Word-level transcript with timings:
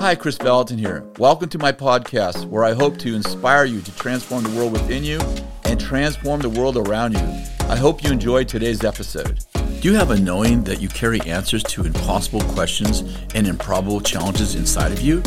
Hi, 0.00 0.14
Kris 0.14 0.38
Vallotton 0.38 0.78
here. 0.78 1.04
Welcome 1.18 1.50
to 1.50 1.58
my 1.58 1.72
podcast 1.72 2.46
where 2.46 2.64
I 2.64 2.72
hope 2.72 2.96
to 3.00 3.14
inspire 3.14 3.66
you 3.66 3.82
to 3.82 3.96
transform 3.96 4.44
the 4.44 4.56
world 4.56 4.72
within 4.72 5.04
you 5.04 5.20
and 5.66 5.78
transform 5.78 6.40
the 6.40 6.48
world 6.48 6.78
around 6.78 7.12
you. 7.12 7.44
I 7.68 7.76
hope 7.76 8.02
you 8.02 8.10
enjoyed 8.10 8.48
today's 8.48 8.82
episode. 8.82 9.44
Do 9.52 9.90
you 9.90 9.94
have 9.96 10.10
a 10.10 10.18
knowing 10.18 10.64
that 10.64 10.80
you 10.80 10.88
carry 10.88 11.20
answers 11.26 11.62
to 11.64 11.84
impossible 11.84 12.40
questions 12.54 13.02
and 13.34 13.46
improbable 13.46 14.00
challenges 14.00 14.54
inside 14.54 14.90
of 14.90 15.02
you? 15.02 15.20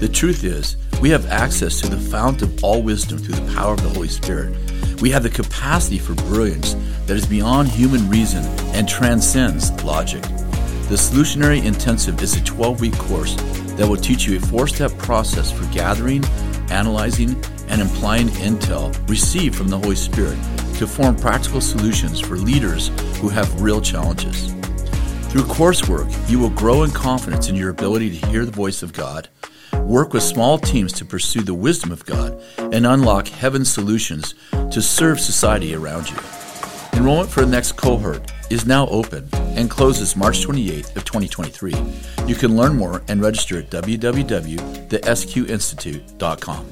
The 0.00 0.10
truth 0.12 0.42
is, 0.42 0.76
we 1.00 1.10
have 1.10 1.26
access 1.26 1.80
to 1.82 1.88
the 1.88 2.10
fount 2.10 2.42
of 2.42 2.64
all 2.64 2.82
wisdom 2.82 3.18
through 3.18 3.36
the 3.36 3.54
power 3.54 3.74
of 3.74 3.82
the 3.84 3.90
Holy 3.90 4.08
Spirit. 4.08 4.52
We 5.00 5.10
have 5.10 5.22
the 5.22 5.30
capacity 5.30 6.00
for 6.00 6.14
brilliance 6.14 6.74
that 7.06 7.16
is 7.16 7.24
beyond 7.24 7.68
human 7.68 8.10
reason 8.10 8.44
and 8.74 8.88
transcends 8.88 9.70
logic. 9.84 10.22
The 10.22 10.96
Solutionary 10.96 11.64
Intensive 11.64 12.20
is 12.20 12.34
a 12.34 12.42
12 12.42 12.80
week 12.80 12.94
course 12.94 13.36
that 13.78 13.88
will 13.88 13.96
teach 13.96 14.26
you 14.26 14.36
a 14.36 14.40
four 14.40 14.66
step 14.66 14.96
process 14.98 15.50
for 15.50 15.64
gathering, 15.72 16.24
analyzing, 16.70 17.42
and 17.68 17.80
applying 17.80 18.28
intel 18.28 18.92
received 19.08 19.54
from 19.54 19.68
the 19.68 19.78
Holy 19.78 19.96
Spirit 19.96 20.36
to 20.74 20.86
form 20.86 21.16
practical 21.16 21.60
solutions 21.60 22.20
for 22.20 22.36
leaders 22.36 22.88
who 23.20 23.28
have 23.28 23.62
real 23.62 23.80
challenges. 23.80 24.48
Through 25.30 25.42
coursework, 25.42 26.12
you 26.28 26.38
will 26.38 26.50
grow 26.50 26.82
in 26.82 26.90
confidence 26.90 27.48
in 27.48 27.54
your 27.54 27.70
ability 27.70 28.18
to 28.18 28.26
hear 28.26 28.44
the 28.44 28.50
voice 28.50 28.82
of 28.82 28.92
God, 28.92 29.28
work 29.82 30.12
with 30.12 30.22
small 30.22 30.58
teams 30.58 30.92
to 30.94 31.04
pursue 31.04 31.42
the 31.42 31.54
wisdom 31.54 31.92
of 31.92 32.04
God, 32.04 32.40
and 32.58 32.86
unlock 32.86 33.28
heaven's 33.28 33.72
solutions 33.72 34.34
to 34.70 34.82
serve 34.82 35.20
society 35.20 35.74
around 35.74 36.10
you. 36.10 36.16
Enrollment 36.94 37.30
for 37.30 37.42
the 37.42 37.46
next 37.46 37.72
cohort 37.72 38.32
is 38.50 38.66
now 38.66 38.88
open 38.88 39.28
and 39.58 39.68
closes 39.68 40.14
March 40.14 40.46
28th 40.46 40.94
of 40.94 41.04
2023. 41.04 41.74
You 42.26 42.36
can 42.36 42.56
learn 42.56 42.76
more 42.76 43.02
and 43.08 43.20
register 43.20 43.58
at 43.58 43.70
www.thesqinstitute.com. 43.70 46.66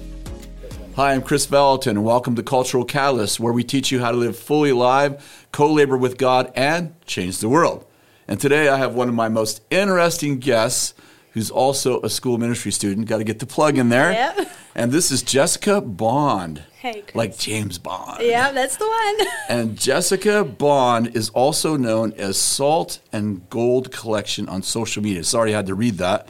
Hi, 0.95 1.13
I'm 1.13 1.23
Kris 1.23 1.49
Vallotton, 1.49 1.89
and 1.89 2.05
welcome 2.05 2.37
to 2.37 2.45
Cultural 2.45 2.85
Catalyst, 2.85 3.41
where 3.41 3.53
we 3.53 3.65
teach 3.65 3.91
you 3.91 3.99
how 3.99 4.13
to 4.13 4.17
live 4.17 4.39
fully 4.39 4.71
alive, 4.71 5.49
co-labor 5.51 5.97
with 5.97 6.17
God, 6.17 6.53
and 6.55 6.95
change 7.05 7.39
the 7.39 7.49
world. 7.49 7.85
And 8.29 8.41
today 8.41 8.69
I 8.69 8.79
have 8.79 8.95
one 8.95 9.09
of 9.09 9.17
my 9.17 9.29
most 9.29 9.63
interesting 9.69 10.39
guests, 10.39 10.95
who's 11.33 11.51
also 11.51 12.01
a 12.03 12.09
school 12.09 12.39
ministry 12.39 12.71
student. 12.71 13.09
Got 13.09 13.19
to 13.19 13.25
get 13.25 13.41
the 13.41 13.47
plug 13.47 13.77
in 13.77 13.89
there. 13.89 14.13
Yep. 14.13 14.49
And 14.77 14.93
this 14.93 15.11
is 15.11 15.23
Jessica 15.23 15.81
Bond. 15.81 16.63
Hey, 16.87 17.01
Kris. 17.03 17.17
Like 17.17 17.37
James 17.37 17.79
Bond. 17.79 18.23
Yeah, 18.23 18.53
that's 18.53 18.77
the 18.77 18.87
one. 18.87 19.27
And 19.49 19.77
Jessica 19.77 20.45
Bond 20.45 21.17
is 21.17 21.31
also 21.31 21.77
known 21.77 22.13
as 22.13 22.39
Salt 22.39 23.01
and 23.13 23.49
Gold 23.51 23.91
Collection 23.91 24.49
on 24.49 24.63
social 24.63 25.03
media. 25.03 25.25
Sorry, 25.25 25.53
I 25.53 25.57
had 25.57 25.67
to 25.67 25.75
read 25.75 25.99
that 25.99 26.29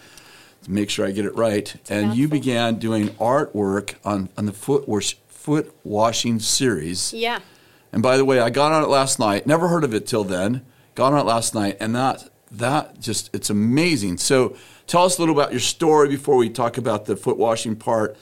to 0.64 0.70
make 0.70 0.88
sure 0.88 1.06
I 1.06 1.10
get 1.10 1.26
it 1.26 1.36
right. 1.36 1.76
and 1.90 2.16
you 2.16 2.26
began 2.26 2.76
doing 2.76 3.08
artwork 3.10 3.96
on, 4.02 4.30
on 4.38 4.46
the 4.46 4.52
foot, 4.52 4.88
wash, 4.88 5.18
foot 5.28 5.74
washing 5.84 6.38
series. 6.40 7.12
yeah. 7.12 7.40
And 7.92 8.02
by 8.02 8.16
the 8.16 8.24
way, 8.24 8.40
I 8.40 8.48
got 8.48 8.72
on 8.72 8.82
it 8.82 8.88
last 8.88 9.18
night. 9.18 9.46
Never 9.46 9.68
heard 9.68 9.84
of 9.84 9.92
it 9.94 10.06
till 10.06 10.24
then. 10.24 10.64
Got 10.94 11.12
on 11.12 11.20
it 11.20 11.26
last 11.26 11.54
night, 11.54 11.76
and 11.80 11.94
that 11.94 12.30
that 12.50 12.98
just 13.00 13.30
it's 13.34 13.48
amazing. 13.50 14.18
So 14.18 14.56
tell 14.86 15.04
us 15.04 15.18
a 15.18 15.22
little 15.22 15.34
about 15.34 15.50
your 15.50 15.60
story 15.60 16.08
before 16.08 16.36
we 16.36 16.48
talk 16.50 16.78
about 16.78 17.04
the 17.04 17.16
foot 17.16 17.36
washing 17.38 17.76
part. 17.76 18.16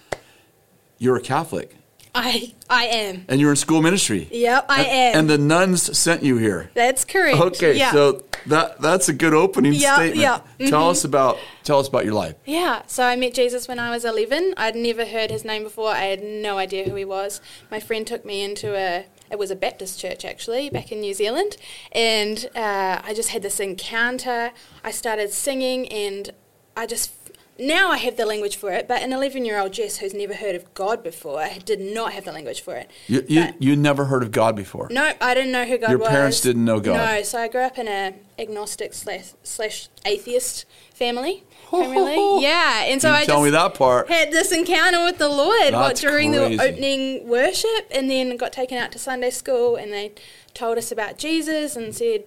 You're 0.98 1.16
a 1.16 1.20
Catholic, 1.20 1.76
I 2.14 2.54
I 2.70 2.84
am. 2.86 3.24
and 3.28 3.40
you're 3.40 3.50
in 3.50 3.56
school 3.56 3.82
ministry. 3.82 4.28
Yep, 4.30 4.66
I 4.68 4.82
And- 4.82 4.88
am. 4.88 5.18
And 5.20 5.30
the 5.30 5.38
nuns 5.38 5.96
sent 5.98 6.22
you 6.22 6.36
here. 6.36 6.70
that's 6.74 7.04
correct. 7.04 7.38
Okay, 7.40 7.76
yeah. 7.78 7.92
so 7.92 8.22
that 8.46 8.80
that's 8.80 9.08
a 9.08 9.12
good 9.12 9.34
opening 9.34 9.72
Yeah, 9.72 9.94
statement. 9.96 10.20
yeah, 10.20 10.38
Mm-hmm. 10.58 10.68
Tell 10.70 10.90
us 10.90 11.04
about 11.04 11.38
tell 11.64 11.78
us 11.80 11.88
about 11.88 12.04
your 12.04 12.14
life. 12.14 12.34
Yeah, 12.44 12.82
so 12.86 13.02
I 13.04 13.16
met 13.16 13.34
Jesus 13.34 13.66
when 13.66 13.78
I 13.78 13.90
was 13.90 14.04
11. 14.04 14.54
I'd 14.56 14.76
never 14.76 15.04
heard 15.06 15.30
his 15.30 15.44
name 15.44 15.62
before. 15.64 15.90
I 15.90 16.04
had 16.04 16.22
no 16.22 16.58
idea 16.58 16.84
who 16.88 16.94
he 16.94 17.04
was. 17.04 17.40
My 17.70 17.80
friend 17.80 18.06
took 18.06 18.24
me 18.24 18.42
into 18.42 18.74
a 18.76 19.06
it 19.30 19.38
was 19.38 19.50
a 19.50 19.56
Baptist 19.56 19.98
church 19.98 20.24
actually 20.24 20.70
back 20.70 20.92
in 20.92 21.00
New 21.00 21.14
Zealand, 21.14 21.56
and 21.90 22.48
uh, 22.54 23.00
I 23.02 23.14
just 23.14 23.30
had 23.30 23.42
this 23.42 23.58
encounter. 23.58 24.52
I 24.84 24.90
started 24.92 25.32
singing, 25.32 25.88
and 25.88 26.30
I 26.76 26.86
just 26.86 27.10
now 27.58 27.90
I 27.90 27.98
have 27.98 28.16
the 28.16 28.26
language 28.26 28.56
for 28.56 28.72
it. 28.72 28.88
But 28.88 29.02
an 29.02 29.12
11 29.12 29.44
year 29.44 29.58
old 29.58 29.72
Jess 29.72 29.98
who's 29.98 30.14
never 30.14 30.34
heard 30.34 30.54
of 30.54 30.72
God 30.74 31.02
before 31.02 31.46
did 31.64 31.80
not 31.80 32.12
have 32.12 32.24
the 32.24 32.32
language 32.32 32.60
for 32.60 32.74
it. 32.76 32.90
You 33.06 33.24
you, 33.28 33.54
you 33.58 33.76
never 33.76 34.06
heard 34.06 34.22
of 34.22 34.32
God 34.32 34.56
before. 34.56 34.88
No, 34.90 35.12
I 35.20 35.34
didn't 35.34 35.52
know 35.52 35.64
who 35.64 35.78
God 35.78 35.90
Your 35.90 35.98
was. 35.98 36.06
Your 36.08 36.16
parents 36.16 36.40
didn't 36.40 36.64
know 36.64 36.80
God. 36.80 36.96
No, 36.96 37.22
so 37.22 37.38
I 37.38 37.48
grew 37.48 37.60
up 37.62 37.78
in 37.78 37.88
a 37.88 38.14
agnostic 38.38 38.94
slash, 38.94 39.32
slash 39.42 39.88
atheist 40.04 40.64
family. 40.92 41.44
primarily. 41.68 42.42
yeah, 42.42 42.84
and 42.84 43.00
so 43.02 43.08
You 43.08 43.14
I 43.14 43.24
tell 43.24 43.36
just 43.36 43.44
me 43.44 43.50
that 43.50 43.74
part. 43.74 44.08
had 44.08 44.30
this 44.30 44.52
encounter 44.52 45.04
with 45.04 45.18
the 45.18 45.28
Lord 45.28 45.72
what, 45.72 45.96
during 45.96 46.32
crazy. 46.32 46.56
the 46.56 46.62
opening 46.62 47.28
worship, 47.28 47.88
and 47.90 48.10
then 48.10 48.36
got 48.36 48.52
taken 48.52 48.78
out 48.78 48.92
to 48.92 48.98
Sunday 48.98 49.30
school, 49.30 49.76
and 49.76 49.92
they 49.92 50.12
told 50.54 50.78
us 50.78 50.90
about 50.92 51.18
Jesus 51.18 51.76
and 51.76 51.94
said. 51.94 52.24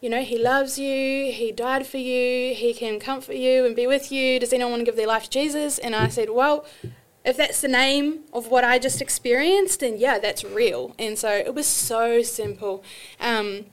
You 0.00 0.08
know, 0.10 0.22
he 0.22 0.38
loves 0.38 0.78
you, 0.78 1.32
he 1.32 1.50
died 1.50 1.86
for 1.86 1.96
you, 1.98 2.54
he 2.54 2.72
can 2.72 3.00
comfort 3.00 3.34
you 3.36 3.64
and 3.66 3.74
be 3.74 3.86
with 3.86 4.12
you. 4.12 4.38
Does 4.38 4.52
anyone 4.52 4.72
want 4.72 4.80
to 4.80 4.84
give 4.84 4.96
their 4.96 5.08
life 5.08 5.24
to 5.24 5.30
Jesus? 5.30 5.78
And 5.78 5.94
I 5.96 6.08
said, 6.08 6.30
Well, 6.30 6.64
if 7.24 7.36
that's 7.36 7.60
the 7.60 7.68
name 7.68 8.20
of 8.32 8.46
what 8.48 8.62
I 8.64 8.78
just 8.78 9.02
experienced, 9.02 9.80
then 9.80 9.96
yeah, 9.98 10.18
that's 10.18 10.44
real. 10.44 10.94
And 10.98 11.18
so 11.18 11.30
it 11.30 11.52
was 11.54 11.66
so 11.66 12.22
simple. 12.22 12.84
Um, 13.20 13.66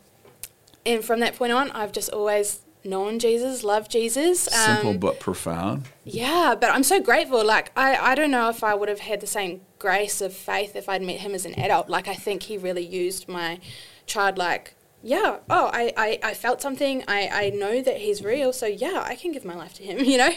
and 0.86 1.04
from 1.06 1.20
that 1.20 1.36
point 1.36 1.52
on, 1.54 1.70
I've 1.72 1.92
just 1.92 2.10
always 2.12 2.62
known 2.84 3.18
Jesus, 3.20 3.64
loved 3.64 3.92
Jesus. 3.92 4.42
Simple 4.44 4.92
Um, 4.92 4.98
but 4.98 5.20
profound. 5.20 5.86
yeah, 6.04 6.56
but 6.60 6.70
I'm 6.72 6.84
so 6.84 7.00
grateful. 7.00 7.44
Like, 7.46 7.72
I, 7.78 7.96
I 7.96 8.16
don't 8.16 8.30
know 8.32 8.50
if 8.50 8.64
I 8.64 8.74
would 8.76 8.90
have 8.90 9.00
had 9.00 9.22
the 9.22 9.28
same 9.28 9.62
grace 9.80 10.22
of 10.22 10.34
faith 10.34 10.76
if 10.76 10.88
I'd 10.90 11.02
met 11.02 11.18
him 11.18 11.34
as 11.34 11.46
an 11.46 11.54
adult. 11.60 11.90
Like, 11.90 12.08
I 12.08 12.14
think 12.16 12.44
he 12.44 12.58
really 12.58 12.86
used 12.86 13.28
my 13.28 13.60
childlike, 14.06 14.76
yeah, 15.06 15.38
oh, 15.52 15.70
I, 15.72 15.94
I, 15.96 16.20
I 16.24 16.34
felt 16.34 16.64
something. 16.64 17.04
I, 17.08 17.30
I 17.32 17.50
know 17.52 17.80
that 17.80 17.98
he's 17.98 18.24
real. 18.24 18.52
So, 18.52 18.66
yeah, 18.66 19.04
I 19.06 19.14
can 19.16 19.32
give 19.32 19.46
my 19.46 19.54
life 19.54 19.76
to 19.76 19.84
him, 19.84 20.00
you 20.04 20.18
know? 20.18 20.32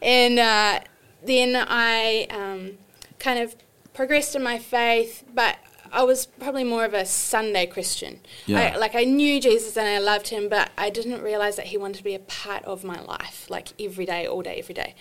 And 0.00 0.38
uh, 0.38 0.80
then 1.24 1.56
I 1.56 2.28
um, 2.30 2.78
kind 3.18 3.40
of 3.40 3.56
progressed 3.92 4.36
in 4.36 4.42
my 4.44 4.60
faith, 4.60 5.24
but 5.34 5.58
I 5.90 6.04
was 6.04 6.26
probably 6.26 6.62
more 6.62 6.84
of 6.84 6.94
a 6.94 7.04
Sunday 7.04 7.66
Christian. 7.66 8.20
Yeah. 8.46 8.74
I, 8.74 8.76
like 8.76 8.94
I 8.94 9.02
knew 9.02 9.40
Jesus 9.40 9.76
and 9.76 9.88
I 9.88 9.98
loved 9.98 10.28
him, 10.28 10.48
but 10.48 10.70
I 10.78 10.88
didn't 10.88 11.20
realize 11.20 11.56
that 11.56 11.66
he 11.66 11.76
wanted 11.76 11.96
to 11.96 12.04
be 12.04 12.14
a 12.14 12.20
part 12.20 12.64
of 12.64 12.84
my 12.84 13.00
life, 13.00 13.50
like 13.50 13.70
every 13.80 14.06
day, 14.06 14.24
all 14.24 14.42
day, 14.42 14.54
every 14.54 14.74
day. 14.74 14.94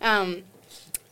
Um, 0.00 0.44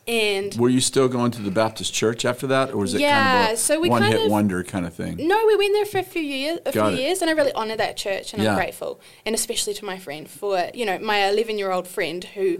and 0.07 0.55
Were 0.55 0.69
you 0.69 0.79
still 0.79 1.07
going 1.07 1.31
to 1.31 1.41
the 1.41 1.51
Baptist 1.51 1.93
church 1.93 2.23
after 2.25 2.47
that, 2.47 2.71
or 2.71 2.77
was 2.77 2.93
it 2.93 3.01
Yeah, 3.01 3.23
kind 3.41 3.47
of 3.47 3.53
a 3.55 3.57
so 3.57 3.79
we 3.79 3.89
one 3.89 4.01
kind 4.01 4.13
hit 4.13 4.25
of- 4.25 4.31
wonder 4.31 4.63
kind 4.63 4.85
of 4.85 4.93
thing? 4.93 5.15
no, 5.27 5.45
we 5.45 5.55
went 5.55 5.73
there 5.73 5.85
for 5.85 5.97
a 5.99 6.03
few 6.03 6.21
years, 6.21 6.59
a 6.65 6.71
Got 6.71 6.89
few 6.93 6.97
it. 6.99 7.01
years, 7.01 7.21
and 7.21 7.29
I 7.29 7.33
really 7.33 7.51
honor 7.53 7.75
that 7.75 7.97
church, 7.97 8.33
and 8.33 8.41
Yeah. 8.41 8.51
I'm 8.51 8.55
grateful, 8.55 8.99
and 9.25 9.35
especially 9.35 9.73
to 9.75 9.85
my 9.85 9.97
friend 9.97 10.29
for 10.29 10.69
you 10.73 10.85
know 10.85 10.97
my 10.99 11.27
11 11.27 11.57
year 11.57 11.71
old 11.71 11.87
friend 11.87 12.23
who 12.35 12.57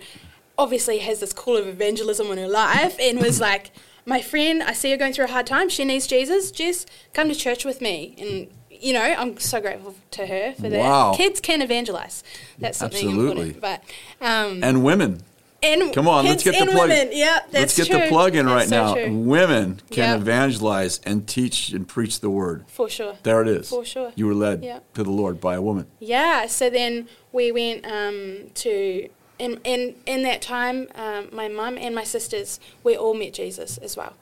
obviously 0.57 0.97
has 0.99 1.19
this 1.19 1.33
call 1.33 1.55
of 1.55 1.67
evangelism 1.67 2.27
in 2.31 2.37
her 2.37 2.47
life, 2.47 2.97
and 2.99 3.19
was 3.21 3.39
like, 3.39 3.71
my 4.05 4.21
friend, 4.21 4.63
I 4.63 4.73
see 4.73 4.89
you're 4.89 4.97
going 4.97 5.13
through 5.13 5.25
a 5.25 5.29
hard 5.31 5.45
time. 5.47 5.69
She 5.69 5.83
needs 5.85 6.07
Jesus. 6.07 6.49
Jess, 6.51 6.85
come 7.13 7.27
to 7.29 7.35
church 7.35 7.63
with 7.65 7.79
me, 7.81 8.15
and 8.17 8.47
you 8.69 8.93
know 8.93 9.01
I'm 9.01 9.37
so 9.39 9.59
grateful 9.61 9.95
to 10.11 10.25
her 10.27 10.53
for 10.53 10.69
that. 10.69 10.79
Wow. 10.79 11.13
Kids 11.15 11.39
can 11.39 11.61
evangelize. 11.61 12.23
That's 12.59 12.77
something 12.77 13.07
Absolutely. 13.07 13.49
important. 13.51 13.61
But 13.61 13.83
um, 14.25 14.63
And 14.63 14.83
women. 14.83 15.21
And 15.63 15.93
Come 15.93 16.07
on, 16.07 16.25
let's 16.25 16.43
get 16.43 16.57
the 16.59 16.71
plug. 16.71 16.89
Women. 16.89 17.09
That's 17.11 17.53
let's 17.53 17.77
get 17.77 17.87
true. 17.87 17.99
the 17.99 18.07
plug 18.07 18.35
in 18.35 18.45
That's 18.45 18.55
right 18.55 18.67
so 18.69 18.75
now. 18.85 18.93
true. 18.93 19.11
Women 19.17 19.81
can 19.89 20.11
Yep. 20.11 20.19
evangelize 20.21 20.99
and 21.03 21.27
teach 21.27 21.69
and 21.69 21.87
preach 21.87 22.19
the 22.19 22.29
word. 22.29 22.65
For 22.67 22.87
sure. 22.89 23.15
There 23.23 23.41
it 23.41 23.47
is. 23.47 23.69
For 23.69 23.83
sure. 23.83 24.11
You 24.15 24.27
were 24.27 24.35
led 24.35 24.63
Yeah. 24.63 24.79
to 24.93 25.03
the 25.03 25.09
Lord 25.11 25.41
by 25.41 25.55
a 25.55 25.61
woman. 25.61 25.87
Yeah, 25.99 26.45
so 26.47 26.69
then 26.69 27.07
we 27.31 27.51
went 27.51 27.85
um, 27.85 28.51
to, 28.55 29.09
in, 29.39 29.59
in, 29.63 29.95
in 30.05 30.23
that 30.23 30.41
time, 30.41 30.87
um, 30.95 31.29
my 31.31 31.47
mum 31.47 31.77
and 31.79 31.95
my 31.95 32.03
sisters, 32.03 32.59
we 32.83 32.95
all 32.95 33.13
met 33.15 33.33
Jesus 33.33 33.77
as 33.79 33.97
well, 33.97 34.13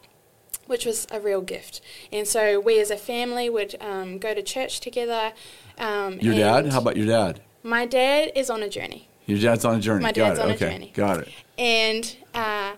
which 0.68 0.86
was 0.86 1.06
a 1.12 1.20
real 1.20 1.42
gift. 1.42 1.82
And 2.14 2.26
so 2.28 2.60
we 2.60 2.80
as 2.80 2.90
a 2.92 2.98
family 2.98 3.50
would 3.50 3.76
um, 3.82 4.20
go 4.20 4.34
to 4.34 4.42
church 4.42 4.80
together. 4.80 5.34
Um, 5.78 6.18
Your 6.22 6.34
dad? 6.36 6.68
How 6.72 6.80
about 6.80 6.96
your 6.96 7.08
dad? 7.08 7.42
My 7.62 7.86
dad 7.86 8.32
is 8.36 8.50
on 8.50 8.64
a 8.64 8.70
journey. 8.70 9.10
Your 9.26 9.40
dad's 9.40 9.66
on 9.66 9.76
a 9.76 9.80
journey. 9.80 10.04
My 10.04 10.12
Got 10.12 10.30
dad's 10.30 10.40
it. 10.40 10.42
on 10.44 10.52
a 10.52 10.54
okay. 10.54 10.70
journey. 10.72 10.92
Got 10.94 11.20
it. 11.20 11.30
And 11.58 12.18
uh, 12.34 12.74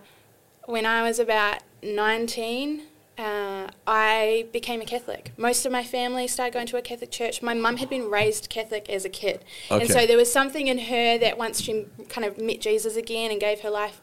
when 0.64 0.86
I 0.86 1.02
was 1.02 1.18
about 1.18 1.62
19, 1.82 2.82
uh, 3.18 3.68
I 3.86 4.46
became 4.52 4.80
a 4.80 4.84
Catholic. 4.84 5.32
Most 5.36 5.66
of 5.66 5.72
my 5.72 5.82
family 5.82 6.28
started 6.28 6.54
going 6.54 6.66
to 6.68 6.76
a 6.76 6.82
Catholic 6.82 7.10
church. 7.10 7.42
My 7.42 7.54
mum 7.54 7.78
had 7.78 7.90
been 7.90 8.08
raised 8.10 8.48
Catholic 8.48 8.88
as 8.88 9.04
a 9.04 9.08
kid. 9.08 9.44
And 9.70 9.88
so 9.88 10.06
there 10.06 10.16
was 10.16 10.32
something 10.32 10.68
in 10.68 10.78
her 10.78 11.18
that 11.18 11.36
once 11.36 11.60
she 11.60 11.86
kind 12.08 12.24
of 12.24 12.38
met 12.38 12.60
Jesus 12.60 12.96
again 12.96 13.30
and 13.30 13.40
gave 13.40 13.60
her 13.60 13.70
life 13.70 14.00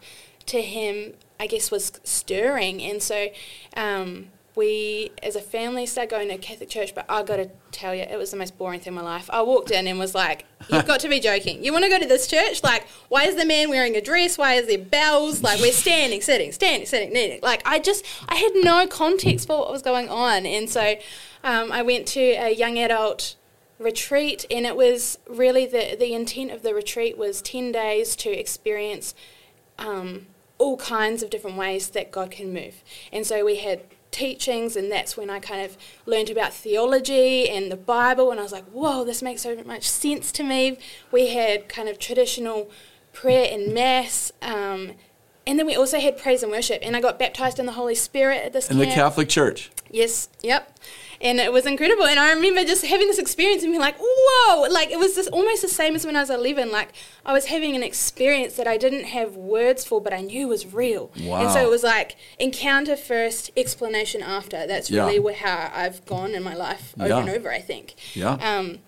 to 0.47 0.61
him, 0.61 1.13
I 1.39 1.47
guess 1.47 1.71
was 1.71 1.93
stirring. 2.03 2.81
And 2.83 3.01
so 3.01 3.29
um, 3.75 4.27
we, 4.55 5.11
as 5.21 5.35
a 5.35 5.41
family, 5.41 5.85
started 5.85 6.09
going 6.09 6.29
to 6.29 6.37
Catholic 6.37 6.69
church. 6.69 6.95
But 6.95 7.05
I 7.09 7.23
got 7.23 7.37
to 7.37 7.49
tell 7.71 7.93
you, 7.93 8.03
it 8.03 8.17
was 8.17 8.31
the 8.31 8.37
most 8.37 8.57
boring 8.57 8.79
thing 8.79 8.91
in 8.91 8.95
my 8.95 9.01
life. 9.01 9.29
I 9.31 9.41
walked 9.41 9.71
in 9.71 9.87
and 9.87 9.99
was 9.99 10.15
like, 10.15 10.45
"You've 10.69 10.85
got 10.85 11.01
to 11.01 11.09
be 11.09 11.19
joking! 11.19 11.63
You 11.63 11.73
want 11.73 11.83
to 11.83 11.89
go 11.89 11.99
to 11.99 12.05
this 12.05 12.27
church? 12.27 12.63
Like, 12.63 12.87
why 13.09 13.25
is 13.25 13.35
the 13.35 13.45
man 13.45 13.69
wearing 13.69 13.95
a 13.95 14.01
dress? 14.01 14.37
Why 14.37 14.53
is 14.53 14.67
there 14.67 14.77
bells? 14.77 15.43
Like, 15.43 15.59
we're 15.59 15.71
standing, 15.71 16.21
sitting, 16.21 16.51
standing, 16.51 16.87
sitting, 16.87 17.11
kneeling. 17.11 17.39
Like, 17.43 17.61
I 17.65 17.79
just, 17.79 18.05
I 18.29 18.35
had 18.35 18.51
no 18.55 18.87
context 18.87 19.47
for 19.47 19.59
what 19.59 19.71
was 19.71 19.81
going 19.81 20.09
on, 20.09 20.45
and 20.45 20.69
so 20.69 20.95
um, 21.43 21.71
I 21.71 21.81
went 21.81 22.07
to 22.09 22.21
a 22.21 22.53
young 22.53 22.77
adult 22.77 23.35
retreat, 23.77 24.45
and 24.49 24.65
it 24.65 24.75
was 24.75 25.19
really 25.27 25.65
the 25.65 25.95
the 25.99 26.13
intent 26.13 26.51
of 26.51 26.63
the 26.63 26.73
retreat 26.73 27.17
was 27.17 27.41
ten 27.41 27.71
days 27.71 28.15
to 28.17 28.29
experience. 28.29 29.13
Um, 29.77 30.27
all 30.57 30.77
kinds 30.77 31.21
of 31.21 31.29
different 31.29 31.57
ways 31.57 31.89
that 31.89 32.11
God 32.11 32.31
can 32.31 32.53
move. 32.53 32.81
And 33.11 33.27
so 33.27 33.43
we 33.43 33.57
had 33.57 33.81
teachings, 34.15 34.75
and 34.75 34.91
that's 34.91 35.17
when 35.17 35.29
I 35.29 35.39
kind 35.39 35.61
of 35.61 35.77
learned 36.05 36.29
about 36.29 36.53
theology 36.53 37.49
and 37.49 37.71
the 37.71 37.75
Bible, 37.75 38.31
and 38.31 38.39
I 38.39 38.43
was 38.43 38.53
like, 38.53 38.65
whoa, 38.65 39.03
this 39.03 39.21
makes 39.21 39.41
so 39.41 39.61
much 39.65 39.87
sense 39.87 40.31
to 40.33 40.43
me. 40.43 40.77
We 41.11 41.27
had 41.27 41.67
kind 41.67 41.89
of 41.89 41.99
traditional 41.99 42.71
prayer 43.11 43.47
and 43.51 43.73
mass. 43.73 44.31
Um, 44.41 44.93
and 45.45 45.59
then 45.59 45.65
we 45.65 45.75
also 45.75 45.99
had 45.99 46.17
praise 46.17 46.41
and 46.43 46.51
worship, 46.51 46.79
and 46.81 46.95
I 46.95 47.01
got 47.01 47.19
baptized 47.19 47.59
in 47.59 47.65
the 47.65 47.73
Holy 47.73 47.95
Spirit 47.95 48.43
at 48.43 48.53
this. 48.53 48.69
In 48.71 48.77
camp. 48.77 48.89
the 48.89 48.95
Catholic 48.95 49.29
Church. 49.29 49.69
Yes. 49.91 50.29
Yep 50.41 50.71
and 51.21 51.39
it 51.39 51.51
was 51.51 51.65
incredible. 51.65 52.05
And 52.05 52.19
I 52.19 52.31
remember 52.33 52.63
just 52.63 52.85
having 52.85 53.07
this 53.07 53.17
experience 53.19 53.63
and 53.63 53.71
being 53.71 53.81
like, 53.81 53.95
whoa, 53.99 54.61
like 54.69 54.89
it 54.91 54.99
was 54.99 55.15
just 55.15 55.29
almost 55.29 55.61
the 55.61 55.67
same 55.67 55.95
as 55.95 56.05
when 56.05 56.15
I 56.15 56.21
was 56.21 56.29
11. 56.29 56.71
Like 56.71 56.93
I 57.25 57.33
was 57.33 57.45
having 57.47 57.75
an 57.75 57.83
experience 57.83 58.55
that 58.55 58.67
I 58.67 58.77
didn't 58.77 59.05
have 59.05 59.35
words 59.35 59.85
for, 59.85 60.01
but 60.01 60.13
I 60.13 60.21
knew 60.21 60.47
was 60.47 60.65
real. 60.73 61.11
Wow. 61.21 61.41
And 61.41 61.51
so 61.51 61.59
it 61.61 61.69
was 61.69 61.83
like 61.83 62.15
encounter 62.39 62.95
first, 62.95 63.51
explanation 63.57 64.21
after. 64.21 64.65
That's 64.67 64.89
Yeah. 64.89 65.05
really 65.05 65.33
how 65.35 65.71
I've 65.73 66.05
gone 66.05 66.33
in 66.33 66.43
my 66.43 66.53
life 66.55 66.93
over 66.99 67.07
Yeah. 67.09 67.19
and 67.19 67.29
over, 67.29 67.51
I 67.51 67.59
think. 67.61 67.95
Yeah. 68.13 68.33
Um, 68.41 68.79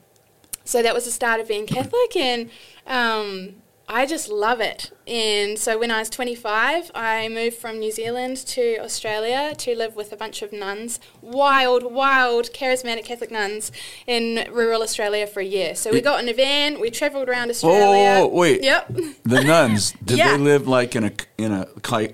so 0.64 0.82
that 0.84 0.94
was 0.94 1.06
the 1.06 1.12
start 1.12 1.40
of 1.40 1.48
being 1.48 1.66
Catholic, 1.66 2.16
and 2.16 2.50
um, 2.86 3.56
I 3.90 4.06
just 4.06 4.28
love 4.28 4.60
it. 4.60 4.92
And 5.08 5.58
so 5.58 5.78
when 5.80 5.92
I 5.92 6.00
was 6.00 6.10
25, 6.10 6.92
I 6.94 7.30
moved 7.30 7.56
from 7.56 7.80
New 7.80 7.92
Zealand 7.92 8.36
to 8.48 8.78
Australia 8.80 9.56
to 9.60 9.76
live 9.78 9.96
with 9.96 10.12
a 10.12 10.18
bunch 10.18 10.42
of 10.42 10.52
nuns, 10.52 11.00
wild, 11.22 11.84
wild, 11.94 12.52
charismatic 12.52 13.06
Catholic 13.06 13.32
nuns 13.32 13.72
in 14.06 14.52
rural 14.52 14.82
Australia 14.82 15.26
for 15.26 15.40
a 15.40 15.46
year. 15.46 15.74
So 15.74 15.92
we 15.94 16.02
got 16.02 16.22
in 16.22 16.28
a 16.28 16.34
van, 16.34 16.82
we 16.82 16.90
travelled 16.90 17.30
around 17.30 17.50
Australia. 17.50 18.24
Oh, 18.24 18.28
wait. 18.28 18.62
Yep. 18.62 18.94
The 19.24 19.44
nuns, 19.46 19.92
did 20.04 20.18
Yeah. 20.18 20.36
they 20.36 20.44
live 20.44 20.68
like 20.68 20.94
in 20.94 21.06
a 21.06 21.12
in 21.38 21.54
a 21.54 21.68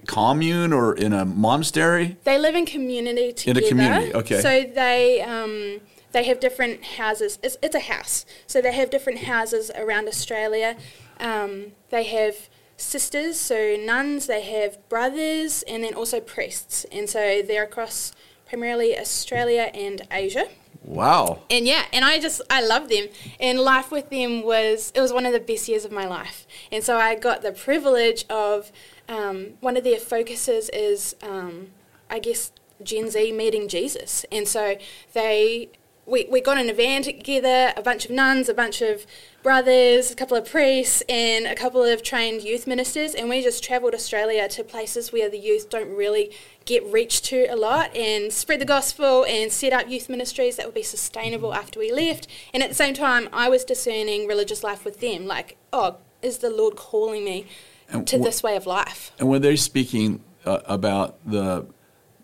commune 0.05 0.73
or 0.73 0.93
in 0.93 1.11
a 1.11 1.25
monastery? 1.25 2.17
They 2.23 2.37
live 2.37 2.53
in 2.53 2.67
community 2.67 3.33
together. 3.33 3.59
In 3.59 3.65
a 3.65 3.69
community, 3.69 4.13
okay. 4.13 4.41
So 4.41 4.63
they 4.75 5.21
um, 5.21 5.81
they 6.11 6.23
have 6.25 6.39
different 6.39 6.83
houses. 6.83 7.39
It's, 7.41 7.57
it's 7.63 7.73
a 7.75 7.79
house. 7.79 8.25
So 8.45 8.61
they 8.61 8.73
have 8.73 8.91
different 8.91 9.19
houses 9.23 9.71
around 9.75 10.07
Australia. 10.07 10.77
Um, 11.19 11.73
they 11.89 12.03
have 12.03 12.49
sisters, 12.77 13.39
so 13.39 13.75
nuns. 13.75 14.27
They 14.27 14.41
have 14.41 14.77
brothers, 14.89 15.63
and 15.63 15.83
then 15.83 15.93
also 15.93 16.19
priests. 16.19 16.85
And 16.91 17.09
so 17.09 17.41
they're 17.41 17.63
across 17.63 18.13
primarily 18.47 18.97
Australia 18.97 19.71
and 19.73 20.01
Asia. 20.11 20.47
Wow. 20.83 21.39
And 21.49 21.65
yeah, 21.65 21.85
and 21.93 22.03
I 22.03 22.19
just 22.19 22.41
I 22.49 22.61
love 22.61 22.89
them. 22.89 23.07
And 23.39 23.59
life 23.59 23.89
with 23.91 24.09
them 24.09 24.43
was 24.43 24.91
it 24.93 25.01
was 25.01 25.13
one 25.13 25.25
of 25.25 25.33
the 25.33 25.39
best 25.39 25.67
years 25.67 25.85
of 25.85 25.91
my 25.91 26.05
life. 26.05 26.45
And 26.71 26.83
so 26.83 26.97
I 26.97 27.15
got 27.15 27.41
the 27.41 27.51
privilege 27.51 28.25
of 28.29 28.71
um, 29.07 29.53
one 29.61 29.77
of 29.77 29.83
their 29.83 29.99
focuses 29.99 30.69
is 30.69 31.15
um, 31.21 31.69
I 32.09 32.19
guess 32.19 32.51
Gen 32.83 33.09
Z 33.09 33.31
meeting 33.31 33.67
Jesus. 33.67 34.25
And 34.31 34.47
so 34.47 34.75
they 35.13 35.69
we, 36.05 36.27
we 36.29 36.41
got 36.41 36.57
in 36.57 36.69
a 36.69 36.73
van 36.73 37.01
together, 37.01 37.73
a 37.77 37.81
bunch 37.81 38.05
of 38.05 38.11
nuns, 38.11 38.49
a 38.49 38.53
bunch 38.53 38.81
of 38.81 39.05
brothers, 39.41 40.11
a 40.11 40.15
couple 40.15 40.35
of 40.35 40.49
priests, 40.49 41.01
and 41.07 41.45
a 41.45 41.55
couple 41.55 41.83
of 41.83 42.03
trained 42.03 42.43
youth 42.43 42.67
ministers, 42.67 43.13
and 43.15 43.29
we 43.29 43.41
just 43.41 43.63
travelled 43.63 43.93
Australia 43.93 44.47
to 44.49 44.63
places 44.63 45.11
where 45.11 45.29
the 45.29 45.37
youth 45.37 45.69
don't 45.69 45.93
really 45.95 46.31
get 46.65 46.83
reached 46.85 47.25
to 47.25 47.45
a 47.45 47.55
lot 47.55 47.95
and 47.95 48.31
spread 48.31 48.59
the 48.59 48.65
gospel 48.65 49.25
and 49.25 49.51
set 49.51 49.73
up 49.73 49.89
youth 49.89 50.09
ministries 50.09 50.55
that 50.57 50.65
would 50.65 50.75
be 50.75 50.83
sustainable 50.83 51.53
after 51.53 51.79
we 51.79 51.91
left. 51.91 52.27
And 52.53 52.61
at 52.63 52.69
the 52.69 52.75
same 52.75 52.93
time, 52.93 53.29
I 53.31 53.49
was 53.49 53.63
discerning 53.63 54.27
religious 54.27 54.63
life 54.63 54.85
with 54.85 54.99
them, 54.99 55.25
like, 55.25 55.57
oh, 55.71 55.97
is 56.21 56.39
the 56.39 56.49
Lord 56.49 56.75
calling 56.75 57.23
me 57.23 57.45
And 57.89 58.07
to 58.07 58.17
this 58.17 58.43
way 58.43 58.55
of 58.55 58.65
life? 58.65 59.11
And 59.19 59.29
when 59.29 59.41
they're 59.41 59.57
speaking 59.57 60.21
uh, 60.45 60.59
about 60.65 61.17
the 61.25 61.65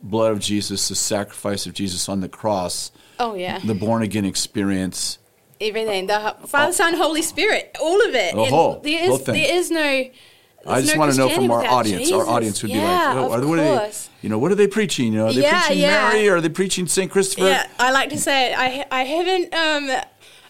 blood 0.02 0.32
of 0.32 0.40
Jesus, 0.40 0.88
the 0.90 0.96
sacrifice 0.96 1.66
of 1.66 1.74
Jesus 1.74 2.08
on 2.10 2.22
the 2.22 2.30
cross, 2.30 2.92
Oh 3.20 3.36
yeah, 3.36 3.60
the 3.60 3.74
born 3.76 4.02
again 4.02 4.26
experience, 4.26 5.18
everything. 5.60 6.08
The 6.08 6.36
Father, 6.48 6.72
Son, 6.74 6.94
Holy 6.96 7.22
Spirit, 7.22 7.76
all 7.82 8.02
of 8.08 8.16
it. 8.16 8.34
The 8.34 8.42
And 8.42 8.50
whole- 8.50 8.80
there 8.84 9.08
whole 9.08 9.18
thing. 9.18 9.36
there 9.36 9.56
is 9.56 9.70
no. 9.72 10.06
I 10.68 10.82
just 10.82 10.94
no 10.94 11.00
want 11.00 11.12
to 11.14 11.18
know 11.18 11.30
from 11.30 11.50
our 11.52 11.66
audience. 11.66 12.12
Our 12.12 12.28
audience 12.28 12.62
would 12.62 12.72
be 12.72 12.78
like, 12.78 13.16
oh, 13.16 13.32
are 13.32 13.40
they, 13.40 13.46
what 13.48 13.60
are 13.60 13.64
they, 13.88 13.92
you 14.22 14.28
know, 14.30 14.38
what 14.38 14.52
are 14.52 14.56
they 14.56 14.68
preaching? 14.68 15.14
You 15.14 15.20
know, 15.20 15.28
are 15.28 15.34
they 15.34 15.42
Yeah, 15.42 15.62
preaching 15.66 15.82
yeah. 15.84 16.10
Mary 16.10 16.28
or 16.28 16.36
are 16.36 16.42
they 16.42 16.50
preaching 16.50 16.86
St. 16.86 17.10
Christopher? 17.10 17.46
Yeah, 17.48 17.66
I 17.80 17.92
like 17.92 18.10
to 18.10 18.18
say 18.18 18.54
I 18.54 18.86
I 18.92 19.04
haven't 19.04 19.54
um, 19.56 20.02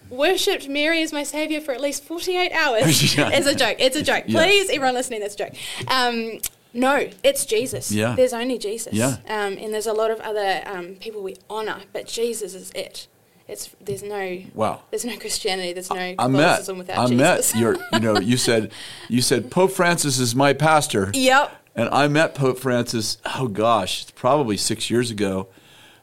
worshipped 0.09 0.67
Mary 0.67 1.03
as 1.03 1.13
my 1.13 1.21
savior 1.23 1.61
for 1.61 1.73
at 1.73 1.79
least 1.81 2.03
forty 2.03 2.35
eight 2.35 2.51
hours. 2.51 3.15
Yeah. 3.17 3.29
It's 3.31 3.45
a 3.47 3.53
joke. 3.55 3.77
It's 3.79 3.95
a 3.95 4.01
joke. 4.03 4.23
Yeah. 4.27 4.43
Please, 4.43 4.69
everyone 4.69 4.95
listening, 4.95 5.19
that's 5.21 5.35
a 5.35 5.37
joke. 5.37 5.53
Um, 5.87 6.39
no, 6.74 7.10
it's 7.24 7.45
Jesus. 7.45 7.92
Yeah. 7.92 8.16
There's 8.16 8.33
only 8.33 8.57
Jesus. 8.57 8.94
Yeah. 8.94 9.18
Um, 9.27 9.57
and 9.57 9.74
there's 9.74 9.88
a 9.88 9.94
lot 9.94 10.12
of 10.12 10.19
other 10.21 10.62
um, 10.66 10.95
people 10.95 11.21
we 11.24 11.36
honor, 11.50 11.81
but 11.94 12.07
Jesus 12.07 12.54
is 12.54 12.71
it. 12.75 13.07
It's 13.48 13.71
there's 13.81 14.04
no 14.04 14.44
Wow. 14.54 14.83
there's 14.92 15.06
no 15.06 15.18
Christianity. 15.18 15.74
There's 15.74 15.89
no 15.89 16.13
I 16.19 16.27
met, 16.27 16.68
without 16.68 16.98
I 17.00 17.07
Jesus. 17.07 17.54
met 17.56 17.60
your, 17.62 17.77
you 17.94 18.00
know, 18.00 18.19
you 18.19 18.38
said, 18.50 18.71
you 19.07 19.21
said 19.24 19.50
Pope 19.50 19.71
Francis 19.71 20.19
is 20.19 20.36
my 20.36 20.54
pastor. 20.54 21.10
Yep. 21.13 21.56
And 21.75 21.89
I 21.89 22.07
met 22.07 22.36
Pope 22.36 22.60
Francis, 22.60 23.18
oh 23.36 23.48
gosh, 23.48 24.04
it's 24.04 24.12
probably 24.12 24.57
six 24.57 24.89
years 24.92 25.10
ago. 25.10 25.48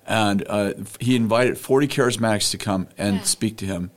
And 0.07 0.45
uh, 0.49 0.73
he 1.01 1.15
invited 1.17 1.59
40 1.59 1.89
charismatics 1.89 2.51
to 2.53 2.59
come 2.59 2.89
and 2.97 3.17
Yeah. 3.17 3.23
speak 3.23 3.57
to 3.59 3.67
him. 3.67 3.91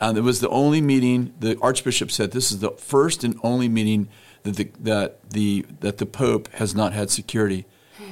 And 0.00 0.18
it 0.18 0.22
was 0.22 0.40
the 0.40 0.48
only 0.48 0.80
meeting, 0.80 1.32
the 1.38 1.56
Archbishop 1.62 2.10
said, 2.10 2.32
this 2.32 2.50
is 2.50 2.58
the 2.58 2.70
first 2.72 3.22
and 3.22 3.38
only 3.42 3.68
meeting 3.68 4.08
that 4.42 4.56
the, 4.56 4.70
that 4.80 5.30
the, 5.30 5.64
that 5.80 5.98
the 5.98 6.06
Pope 6.06 6.48
has 6.54 6.74
not 6.74 6.92
had 6.92 7.10
security. 7.10 7.64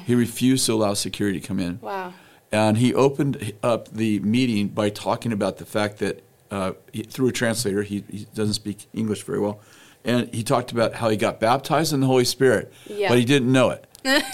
He 0.06 0.14
refused 0.14 0.66
to 0.66 0.72
allow 0.74 0.94
security 0.94 1.40
to 1.40 1.46
come 1.46 1.58
in. 1.60 1.78
Wow. 1.80 2.14
And 2.52 2.78
he 2.78 2.92
opened 2.94 3.52
up 3.62 3.88
the 3.88 4.18
meeting 4.20 4.68
by 4.68 4.90
talking 4.90 5.32
about 5.32 5.58
the 5.58 5.64
fact 5.66 5.98
that 5.98 6.22
uh, 6.50 6.72
he, 6.92 7.02
through 7.02 7.28
a 7.28 7.32
translator, 7.32 7.82
he, 7.82 8.02
he 8.10 8.26
doesn't 8.34 8.54
speak 8.54 8.86
English 8.92 9.22
very 9.22 9.38
well, 9.38 9.60
and 10.04 10.32
he 10.34 10.42
talked 10.42 10.72
about 10.72 10.94
how 10.94 11.08
he 11.08 11.16
got 11.16 11.38
baptized 11.38 11.92
in 11.92 12.00
the 12.00 12.06
Holy 12.06 12.25
Spirit, 12.25 12.72
Yeah. 12.87 13.08
but 13.08 13.18
he 13.18 13.25
didn't 13.25 13.52
know 13.52 13.70
it. 13.70 13.87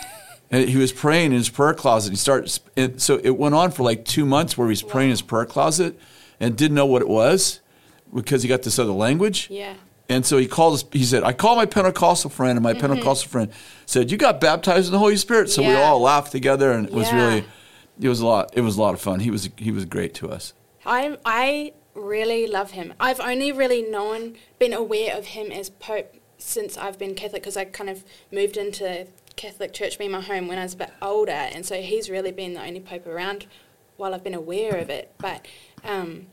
and 0.50 0.68
he 0.68 0.76
was 0.78 0.92
praying 0.92 1.26
in 1.26 1.32
his 1.32 1.50
prayer 1.50 1.74
closet. 1.74 2.10
He 2.10 2.16
started, 2.16 2.58
and 2.76 3.02
so 3.02 3.20
it 3.22 3.36
went 3.36 3.54
on 3.54 3.70
for 3.70 3.82
like 3.82 4.04
two 4.06 4.24
months 4.24 4.56
where 4.56 4.66
he 4.68 4.70
was 4.72 4.82
praying 4.82 5.08
in 5.08 5.12
his 5.12 5.22
prayer 5.22 5.44
closet 5.44 5.98
and 6.40 6.56
didn't 6.56 6.74
know 6.74 6.86
what 6.86 7.02
it 7.02 7.08
was 7.08 7.60
because 8.14 8.42
he 8.42 8.48
got 8.48 8.62
this 8.62 8.78
other 8.78 8.92
language. 8.92 9.48
Yeah. 9.50 9.74
And 10.08 10.24
so 10.24 10.38
he 10.38 10.46
called 10.46 10.74
us, 10.74 10.84
he 10.92 11.04
said, 11.04 11.24
I 11.24 11.32
called 11.32 11.58
my 11.58 11.66
Pentecostal 11.66 12.30
friend, 12.30 12.56
and 12.56 12.62
my 12.62 12.74
Pentecostal 12.74 13.28
friend 13.28 13.50
said, 13.86 14.10
You 14.10 14.16
got 14.16 14.40
baptized 14.40 14.86
in 14.86 14.92
the 14.92 14.98
Holy 14.98 15.16
Spirit. 15.16 15.50
So 15.50 15.62
we 15.62 15.68
Mm-hmm. 15.68 15.82
All 15.82 16.00
laughed 16.00 16.30
together, 16.32 16.70
and 16.72 16.86
it 16.86 16.92
was 16.92 17.08
Yeah. 17.08 17.26
really, 17.26 17.44
it 18.00 18.08
was 18.08 18.20
a 18.20 18.26
lot, 18.26 18.50
it 18.54 18.60
was 18.60 18.76
a 18.76 18.80
lot 18.82 18.94
of 18.94 19.00
fun. 19.00 19.20
He 19.20 19.30
was, 19.30 19.48
he 19.56 19.72
was 19.72 19.84
great 19.84 20.14
to 20.14 20.28
us. 20.30 20.52
I 20.84 21.18
I 21.24 21.72
really 21.94 22.46
love 22.46 22.72
him. 22.72 22.92
I've 23.00 23.20
only 23.20 23.50
really 23.52 23.82
known, 23.82 24.36
been 24.58 24.72
aware 24.72 25.16
of 25.16 25.26
him 25.26 25.50
as 25.50 25.70
Pope 25.70 26.14
since 26.38 26.76
I've 26.76 26.98
been 26.98 27.14
Catholic 27.14 27.42
because 27.42 27.56
I 27.56 27.64
kind 27.64 27.88
of 27.90 28.04
moved 28.30 28.56
into 28.58 29.06
Catholic 29.34 29.72
Church 29.72 29.98
being 29.98 30.10
my 30.12 30.20
home 30.20 30.46
when 30.46 30.58
I 30.58 30.62
was 30.62 30.74
a 30.74 30.76
bit 30.76 30.92
older, 31.02 31.32
and 31.32 31.66
so 31.66 31.80
he's 31.80 32.08
really 32.08 32.30
been 32.32 32.54
the 32.54 32.62
only 32.64 32.80
Pope 32.80 33.06
around 33.06 33.46
while 33.96 34.14
I've 34.14 34.22
been 34.22 34.34
aware 34.34 34.76
of 34.76 34.88
it. 34.90 35.12
But 35.18 35.46
um, 35.82 36.26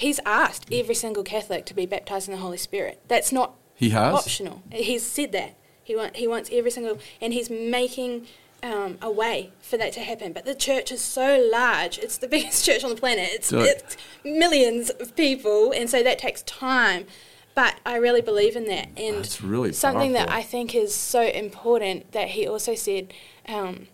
he's 0.00 0.18
asked 0.24 0.66
every 0.72 0.94
single 0.94 1.22
Catholic 1.22 1.66
to 1.66 1.74
be 1.74 1.86
baptized 1.86 2.26
in 2.28 2.34
the 2.34 2.40
Holy 2.40 2.56
Spirit. 2.56 3.00
That's 3.08 3.30
not 3.32 3.54
He 3.74 3.90
has? 3.90 4.14
optional. 4.14 4.62
He's 4.72 5.04
said 5.04 5.32
that 5.32 5.54
he 5.84 5.94
want, 5.94 6.16
he 6.16 6.26
wants 6.26 6.48
every 6.52 6.70
single, 6.70 6.98
and 7.20 7.32
he's 7.32 7.50
making 7.50 8.26
um, 8.62 8.98
a 9.02 9.10
way 9.10 9.52
for 9.60 9.76
that 9.76 9.92
to 9.94 10.00
happen. 10.00 10.32
But 10.32 10.44
the 10.44 10.54
church 10.54 10.90
is 10.90 11.00
so 11.00 11.48
large; 11.52 11.98
it's 11.98 12.18
the 12.18 12.28
biggest 12.34 12.64
church 12.64 12.82
on 12.82 12.90
the 12.90 12.96
planet. 12.96 13.28
It's, 13.32 13.52
it's 13.52 13.96
millions 14.24 14.90
of 14.90 15.14
people, 15.16 15.72
and 15.72 15.88
so 15.88 16.02
that 16.02 16.18
takes 16.18 16.42
time. 16.42 17.06
But 17.54 17.76
I 17.84 17.96
really 17.96 18.20
believe 18.22 18.56
in 18.56 18.66
that, 18.66 18.88
and 18.96 19.16
That's 19.18 19.42
really 19.42 19.72
something 19.72 20.12
that. 20.12 20.30
I 20.30 20.42
think 20.42 20.74
is 20.74 20.94
so 20.94 21.22
important 21.22 22.12
that 22.12 22.28
he 22.28 22.46
also 22.46 22.74
said. 22.74 23.12
Um, 23.46 23.88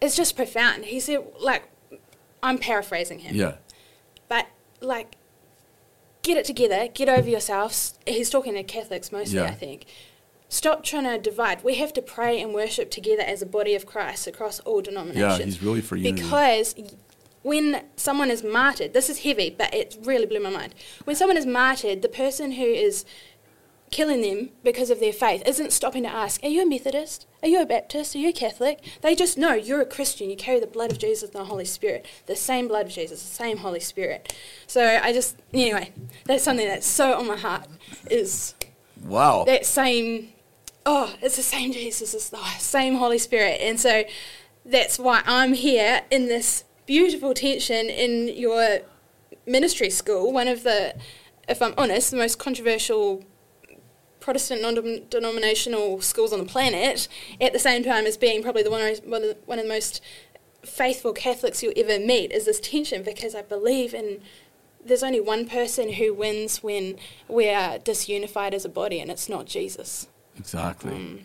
it's 0.00 0.16
just 0.16 0.36
profound. 0.36 0.84
He 0.84 1.00
said, 1.00 1.24
like, 1.40 1.62
I'm 2.42 2.58
paraphrasing 2.58 3.20
him 3.20 3.34
Yeah. 3.34 3.54
Like 4.84 5.16
get 6.22 6.36
it 6.36 6.44
together 6.44 6.88
get 6.94 7.08
over 7.08 7.28
yourselves 7.28 7.98
he's 8.06 8.30
talking 8.30 8.54
to 8.54 8.62
catholics 8.62 9.12
mostly 9.12 9.36
Yeah. 9.38 9.44
i 9.44 9.50
think 9.50 9.84
stop 10.48 10.84
trying 10.84 11.02
to 11.04 11.18
divide. 11.18 11.64
We 11.64 11.74
have 11.76 11.92
to 11.94 12.02
pray 12.02 12.40
and 12.40 12.54
worship 12.54 12.88
together 12.88 13.22
as 13.22 13.42
a 13.42 13.46
body 13.46 13.74
of 13.74 13.86
Christ 13.86 14.28
across 14.28 14.60
all 14.60 14.82
denominations. 14.82 15.38
Yeah, 15.40 15.44
he's 15.44 15.60
really 15.60 15.80
for 15.80 15.96
unity. 15.96 16.22
Because 16.22 16.76
when 17.42 17.82
someone 17.96 18.30
is 18.30 18.44
martyred, 18.44 18.92
this 18.92 19.10
is 19.10 19.20
heavy, 19.20 19.50
but 19.50 19.74
it 19.74 19.96
really 20.02 20.26
blew 20.26 20.38
my 20.40 20.50
mind. 20.50 20.74
When 21.04 21.16
someone 21.16 21.36
is 21.36 21.44
martyred, 21.46 22.02
the 22.02 22.08
person 22.08 22.52
who 22.52 22.64
is 22.66 23.04
killing 23.94 24.22
them 24.22 24.50
because 24.64 24.90
of 24.90 24.98
their 24.98 25.12
faith 25.12 25.40
isn't 25.46 25.72
stopping 25.72 26.02
to 26.02 26.08
ask, 26.08 26.42
Are 26.42 26.48
you 26.48 26.62
a 26.62 26.66
Methodist? 26.66 27.26
Are 27.44 27.48
you 27.48 27.62
a 27.62 27.66
Baptist? 27.66 28.16
Are 28.16 28.18
you 28.18 28.30
a 28.30 28.32
Catholic? 28.32 28.82
They 29.02 29.14
just 29.14 29.38
know 29.38 29.54
you're 29.54 29.80
a 29.80 29.86
Christian. 29.86 30.28
You 30.28 30.36
carry 30.36 30.58
the 30.58 30.66
blood 30.66 30.90
of 30.90 30.98
Jesus 30.98 31.30
and 31.30 31.40
the 31.40 31.44
Holy 31.44 31.64
Spirit. 31.64 32.04
The 32.26 32.34
same 32.34 32.66
blood 32.66 32.86
of 32.86 32.92
Jesus, 32.92 33.22
the 33.22 33.34
same 33.34 33.58
Holy 33.58 33.78
Spirit. 33.78 34.34
So 34.66 34.98
I 35.00 35.12
just, 35.12 35.36
anyway, 35.52 35.92
that's 36.24 36.42
something 36.42 36.66
that's 36.66 36.88
so 36.88 37.16
on 37.16 37.28
my 37.28 37.36
heart 37.36 37.68
is 38.10 38.56
wow. 39.04 39.44
that 39.44 39.64
same, 39.64 40.32
oh, 40.84 41.14
it's 41.22 41.36
the 41.36 41.42
same 41.42 41.70
Jesus, 41.72 42.14
it's 42.14 42.30
the 42.30 42.44
same 42.58 42.96
Holy 42.96 43.18
Spirit. 43.18 43.60
And 43.60 43.78
so 43.78 44.02
that's 44.66 44.98
why 44.98 45.22
I'm 45.24 45.52
here 45.52 46.02
in 46.10 46.26
this 46.26 46.64
beautiful 46.84 47.32
tension 47.32 47.88
in 47.88 48.26
your 48.26 48.80
ministry 49.46 49.90
school, 49.90 50.32
one 50.32 50.48
of 50.48 50.64
the, 50.64 50.96
if 51.48 51.62
I'm 51.62 51.74
honest, 51.78 52.10
the 52.10 52.16
most 52.16 52.40
controversial 52.40 53.22
Protestant 54.24 54.62
non-denominational 54.62 56.00
schools 56.00 56.32
on 56.32 56.38
the 56.38 56.46
planet, 56.46 57.08
at 57.42 57.52
the 57.52 57.58
same 57.58 57.84
time 57.84 58.06
as 58.06 58.16
being 58.16 58.42
probably 58.42 58.62
the 58.62 58.70
one 58.70 58.80
of, 58.80 58.98
one 59.04 59.22
of, 59.22 59.28
the, 59.28 59.36
one 59.44 59.58
of 59.58 59.66
the 59.66 59.68
most 59.68 60.00
faithful 60.64 61.12
Catholics 61.12 61.62
you'll 61.62 61.74
ever 61.76 62.02
meet, 62.02 62.32
is 62.32 62.46
this 62.46 62.58
tension 62.58 63.02
because 63.02 63.34
I 63.34 63.42
believe 63.42 63.92
in 63.92 64.22
there's 64.82 65.02
only 65.02 65.20
one 65.20 65.46
person 65.46 65.92
who 65.92 66.14
wins 66.14 66.62
when 66.62 66.96
we 67.28 67.50
are 67.50 67.78
disunified 67.78 68.54
as 68.54 68.64
a 68.64 68.68
body, 68.70 68.98
and 68.98 69.10
it's 69.10 69.28
not 69.28 69.44
Jesus. 69.44 70.08
Exactly. 70.38 70.92
Um, 70.92 71.20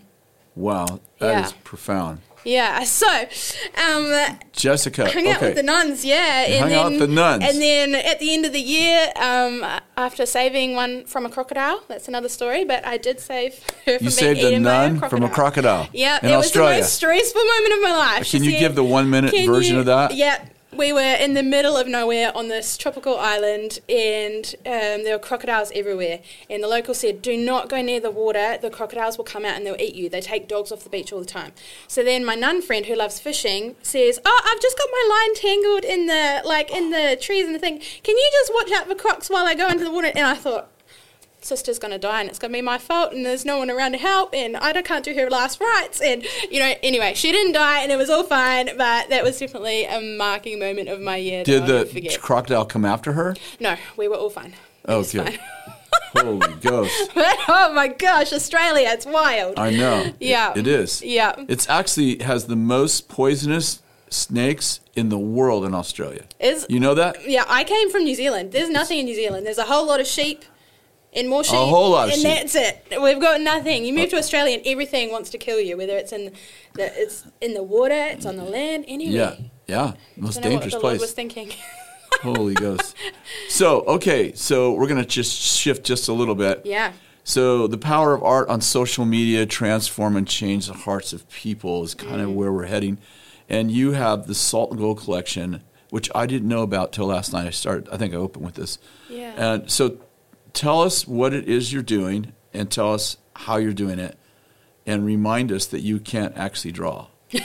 wow, 0.58 1.00
that 1.20 1.32
yeah. 1.32 1.46
is 1.46 1.54
profound. 1.64 2.20
Yeah, 2.44 2.84
so 2.84 3.08
um, 3.08 4.38
Jessica 4.54 5.10
hung 5.10 5.24
okay. 5.24 5.32
out 5.32 5.42
with 5.42 5.56
the 5.56 5.64
nuns. 5.64 6.06
Yeah, 6.06 6.48
you 6.48 6.54
and 6.54 6.60
hung 6.62 6.70
then, 6.70 6.80
out 6.80 6.92
with 6.92 7.00
the 7.00 7.08
nuns, 7.08 7.44
and 7.44 7.62
then 7.62 7.96
at 7.96 8.20
the 8.20 8.34
end 8.34 8.46
of 8.46 8.54
the 8.54 8.62
year, 8.62 9.12
um, 9.18 9.66
after 9.98 10.26
saving 10.26 10.76
one 10.76 11.06
from 11.06 11.26
a 11.26 11.30
crocodile, 11.30 11.84
that's 11.88 12.08
another 12.08 12.30
story. 12.30 12.64
But 12.64 12.86
I 12.86 12.98
did 12.98 13.20
save 13.20 13.60
her 13.86 13.98
from 13.98 14.06
you 14.06 14.12
saved 14.12 14.40
a 14.42 14.60
nun 14.60 15.00
from 15.00 15.24
a 15.24 15.30
crocodile. 15.30 15.90
Yeah, 15.94 16.18
it 16.18 16.32
Australia. 16.32 16.38
was 16.38 16.52
the 16.54 16.82
most 16.82 16.94
stressful 16.94 17.44
moment 17.44 17.74
of 17.74 17.82
my 17.82 17.92
life. 17.92 18.32
Can 18.32 18.42
she 18.42 18.46
you 18.46 18.52
said, 18.52 18.60
give 18.60 18.76
the 18.76 18.84
one 18.84 19.10
minute 19.10 19.34
version 19.46 19.76
you, 19.76 19.80
of 19.82 19.86
that? 19.88 20.16
Yeah 20.16 20.44
we 20.76 20.94
were 20.94 21.16
in 21.16 21.34
the 21.34 21.44
middle 21.44 21.76
of 21.76 21.88
nowhere 21.88 22.36
on 22.36 22.48
this 22.48 22.78
tropical 22.78 23.18
island, 23.18 23.80
and 23.90 24.56
um, 24.66 25.04
there 25.04 25.16
were 25.16 25.24
crocodiles 25.24 25.72
everywhere. 25.74 26.20
And 26.50 26.64
the 26.64 26.68
locals 26.68 27.00
said, 27.00 27.22
"Do 27.22 27.36
not 27.36 27.70
go 27.70 27.82
near 27.82 28.00
the 28.00 28.12
water. 28.12 28.58
The 28.62 28.70
crocodiles 28.70 29.18
will 29.18 29.26
come 29.26 29.46
out 29.46 29.56
and 29.56 29.66
they'll 29.66 29.80
eat 29.80 29.96
you. 29.96 30.10
They 30.10 30.22
take 30.22 30.48
dogs 30.48 30.72
off 30.72 30.84
the 30.84 30.90
beach 30.90 31.12
all 31.12 31.20
the 31.20 31.26
time." 31.26 31.54
So 31.88 32.04
then 32.04 32.24
my 32.24 32.36
nun 32.36 32.62
friend, 32.62 32.86
who 32.86 32.96
loves 32.96 33.20
fishing, 33.20 33.76
says, 33.82 34.20
"Oh, 34.24 34.42
I've 34.46 34.62
just 34.62 34.78
got 34.78 34.88
my 34.92 35.08
line 35.10 35.36
tangled 35.36 35.84
in 35.84 36.06
the 36.06 36.42
like 36.46 36.72
in 36.72 36.92
the 36.92 37.18
trees 37.20 37.46
and 37.46 37.56
the 37.56 37.60
thing. 37.60 37.80
Can 38.04 38.18
you 38.18 38.30
just 38.32 38.54
watch 38.54 38.72
out 38.72 38.88
for 38.88 38.96
crocs 38.96 39.30
while 39.30 39.48
I 39.48 39.56
go 39.56 39.68
into 39.70 39.84
the 39.84 39.92
water?" 39.92 40.12
And 40.16 40.26
I 40.26 40.36
thought, 40.36 40.70
sister's 41.42 41.80
going 41.80 41.92
to 41.92 41.98
die 41.98 42.22
and 42.22 42.30
it's 42.30 42.40
going 42.40 42.52
to 42.52 42.58
be 42.58 42.62
my 42.62 42.78
fault 42.78 43.14
and 43.14 43.26
there's 43.26 43.46
no 43.46 43.58
one 43.58 43.70
around 43.70 43.94
to 43.94 43.98
help 43.98 44.34
and 44.34 44.58
I 44.58 44.80
can't 44.82 45.06
do 45.06 45.14
her 45.14 45.30
last 45.30 45.60
rites 45.60 46.02
and 46.02 46.26
you 46.50 46.60
know 46.60 46.74
anyway 46.84 47.14
she 47.14 47.32
didn't 47.32 47.54
die 47.54 47.82
and 47.82 47.92
it 47.92 47.98
was 47.98 48.10
all 48.10 48.24
fine 48.24 48.66
but 48.78 49.10
that 49.10 49.24
was 49.24 49.40
definitely 49.40 49.86
a 49.86 50.02
marking 50.18 50.60
moment 50.60 50.90
of 50.90 51.00
my 51.00 51.18
year 51.18 51.44
did 51.44 51.66
the 51.66 52.18
crocodile 52.22 52.66
come 52.66 52.86
after 52.86 53.14
her 53.14 53.36
no 53.60 53.76
we 53.98 54.08
were 54.08 54.16
all 54.16 54.30
fine 54.30 54.54
oh, 54.88 55.00
okay 55.00 55.40
Holy 56.14 56.54
ghost. 56.56 57.12
oh 57.16 57.72
my 57.74 57.88
gosh, 57.88 58.34
Australia, 58.34 58.90
it's 58.92 59.06
wild. 59.06 59.60
I 59.60 59.72
know. 59.72 60.12
Yeah. 60.20 60.52
it, 60.52 60.60
it 60.60 60.68
is. 60.68 61.04
Yeah. 61.04 61.36
It's 61.48 61.70
actually 61.70 62.20
has 62.24 62.46
the 62.46 62.56
most 62.56 63.10
poisonous 63.10 63.82
snakes 64.10 64.80
in 64.96 65.10
the 65.10 65.20
world 65.20 65.66
in 65.66 65.74
Australia. 65.74 66.24
Is 66.40 66.66
You 66.70 66.80
know 66.80 66.96
that? 66.96 67.28
Yeah, 67.28 67.46
I 67.48 67.64
came 67.64 67.92
from 67.92 68.04
New 68.04 68.16
Zealand. 68.16 68.52
There's 68.52 68.70
nothing 68.70 69.00
in 69.00 69.06
New 69.06 69.16
Zealand. 69.16 69.46
There's 69.46 69.58
a 69.58 69.66
whole 69.66 69.86
lot 69.86 70.00
of 70.00 70.08
sheep 70.08 70.46
and 71.14 71.30
more 71.30 71.44
sheep. 71.44 71.56
A 71.56 71.66
whole 71.66 71.92
lot 71.92 72.08
of 72.08 72.14
and 72.14 72.22
sheep. 72.22 72.52
that's 72.52 72.56
it. 72.56 73.02
We've 73.02 73.20
got 73.20 73.42
nothing. 73.42 73.86
You 73.86 73.94
move 73.94 74.10
to 74.10 74.18
Australia 74.18 74.58
and 74.58 74.68
everything 74.68 75.12
wants 75.12 75.30
to 75.32 75.38
kill 75.38 75.60
you, 75.60 75.78
whether 75.78 75.98
it's 75.98 76.12
in 76.12 76.34
the 76.74 77.02
it's 77.02 77.26
in 77.42 77.54
the 77.54 77.64
water, 77.64 77.94
it's 77.94 78.26
on 78.26 78.38
the 78.38 78.44
land, 78.44 78.86
anywhere. 78.88 79.38
Yeah, 79.40 79.46
yeah, 79.68 79.94
most 80.18 80.42
dangerous 80.42 80.74
what 80.74 80.80
the 80.80 80.80
place. 80.80 81.00
Lord 81.00 81.02
was 81.02 81.14
thinking. 81.14 81.52
Holy 82.22 82.54
Ghost. 82.54 82.96
So 83.48 83.82
okay, 83.82 84.34
so 84.34 84.74
we're 84.74 84.88
gonna 84.88 85.06
just 85.06 85.36
shift 85.40 85.86
just 85.86 86.08
a 86.08 86.14
little 86.14 86.36
bit. 86.36 86.62
Yeah. 86.66 86.94
So 87.24 87.68
the 87.68 87.78
power 87.78 88.16
of 88.16 88.24
art 88.24 88.50
on 88.50 88.60
social 88.60 89.06
media 89.06 89.46
transform 89.46 90.16
and 90.16 90.28
change 90.28 90.66
the 90.66 90.74
hearts 90.74 91.14
of 91.14 91.30
people 91.30 91.84
is 91.84 91.94
kind 91.94 92.18
mm. 92.18 92.24
of 92.24 92.34
where 92.34 92.52
we're 92.52 92.66
heading. 92.66 92.98
And 93.48 93.72
you 93.72 93.92
have 93.92 94.26
the 94.26 94.34
Salt 94.34 94.72
and 94.72 94.80
Gold 94.80 95.00
collection, 95.00 95.62
which 95.90 96.10
I 96.16 96.26
didn't 96.26 96.48
know 96.48 96.64
about 96.64 96.92
till 96.92 97.06
last 97.06 97.34
night. 97.34 97.46
I 97.46 97.52
started. 97.52 97.90
I 97.90 97.98
think 97.98 98.14
I 98.14 98.18
opened 98.18 98.46
with 98.46 98.56
this. 98.56 98.80
Yeah. 99.10 99.34
And 99.38 99.70
so 99.72 100.00
tell 100.60 100.82
us 100.82 101.08
what 101.08 101.34
it 101.34 101.48
is 101.48 101.72
you're 101.72 101.82
doing 101.82 102.34
and 102.54 102.70
tell 102.70 102.94
us 102.94 103.16
how 103.34 103.56
you're 103.56 103.72
doing 103.72 103.98
it 103.98 104.18
and 104.86 105.06
remind 105.06 105.54
us 105.54 105.66
that 105.68 105.80
you 105.80 106.02
can't 106.02 106.36
actually 106.36 106.74
draw. 106.74 107.08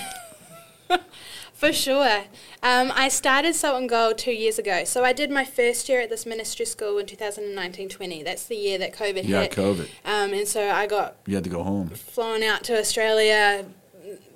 For 1.54 1.72
sure. 1.72 2.24
Um, 2.60 2.90
I 2.92 3.08
started 3.08 3.54
Salt 3.54 3.80
and 3.80 3.88
Gold 3.88 4.18
two 4.18 4.32
years 4.32 4.58
ago. 4.58 4.82
So 4.82 5.04
I 5.04 5.12
did 5.12 5.30
my 5.30 5.44
first 5.44 5.88
year 5.88 6.00
at 6.00 6.10
this 6.10 6.26
ministry 6.26 6.66
school 6.66 6.98
in 6.98 7.06
2019-20. 7.06 8.24
That's 8.24 8.46
the 8.46 8.56
year 8.56 8.78
that 8.78 8.92
COVID 8.92 9.28
yeah, 9.28 9.42
hit. 9.42 9.56
Yeah, 9.56 9.62
COVID. 9.62 9.88
Um, 10.04 10.34
and 10.34 10.48
so 10.48 10.68
I 10.68 10.88
got... 10.88 11.14
You 11.26 11.36
had 11.36 11.44
to 11.44 11.50
go 11.50 11.62
home. 11.62 11.90
Flown 11.90 12.42
out 12.42 12.64
to 12.64 12.76
Australia 12.76 13.64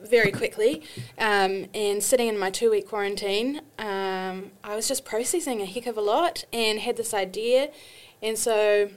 very 0.02 0.30
quickly 0.30 0.82
um, 1.18 1.66
and 1.74 2.00
sitting 2.00 2.28
in 2.28 2.38
my 2.38 2.50
two-week 2.50 2.86
quarantine. 2.86 3.60
Um, 3.76 4.52
I 4.62 4.76
was 4.76 4.86
just 4.86 5.04
processing 5.04 5.60
a 5.60 5.66
heck 5.66 5.86
of 5.86 5.96
a 5.96 6.00
lot 6.00 6.44
and 6.52 6.78
had 6.78 6.96
this 6.96 7.12
idea 7.12 7.70
and 8.22 8.38
so 8.38 8.90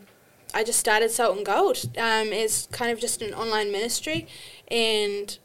I 0.54 0.64
just 0.64 0.80
started 0.80 1.12
Salt 1.12 1.38
and 1.38 1.46
Gold 1.46 1.86
um, 1.98 2.34
as 2.34 2.68
kind 2.72 2.92
of 2.92 3.00
just 3.00 3.22
an 3.22 3.34
online 3.34 3.72
ministry. 3.72 4.28
And 4.68 5.38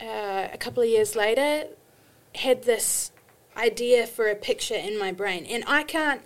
uh, 0.00 0.48
a 0.52 0.56
couple 0.58 0.82
of 0.82 0.88
years 0.88 1.14
later, 1.14 1.68
had 2.36 2.62
this 2.62 3.12
idea 3.56 4.06
for 4.06 4.28
a 4.28 4.34
picture 4.34 4.74
in 4.74 4.98
my 4.98 5.12
brain. 5.12 5.44
And 5.44 5.64
I 5.66 5.82
can't, 5.82 6.22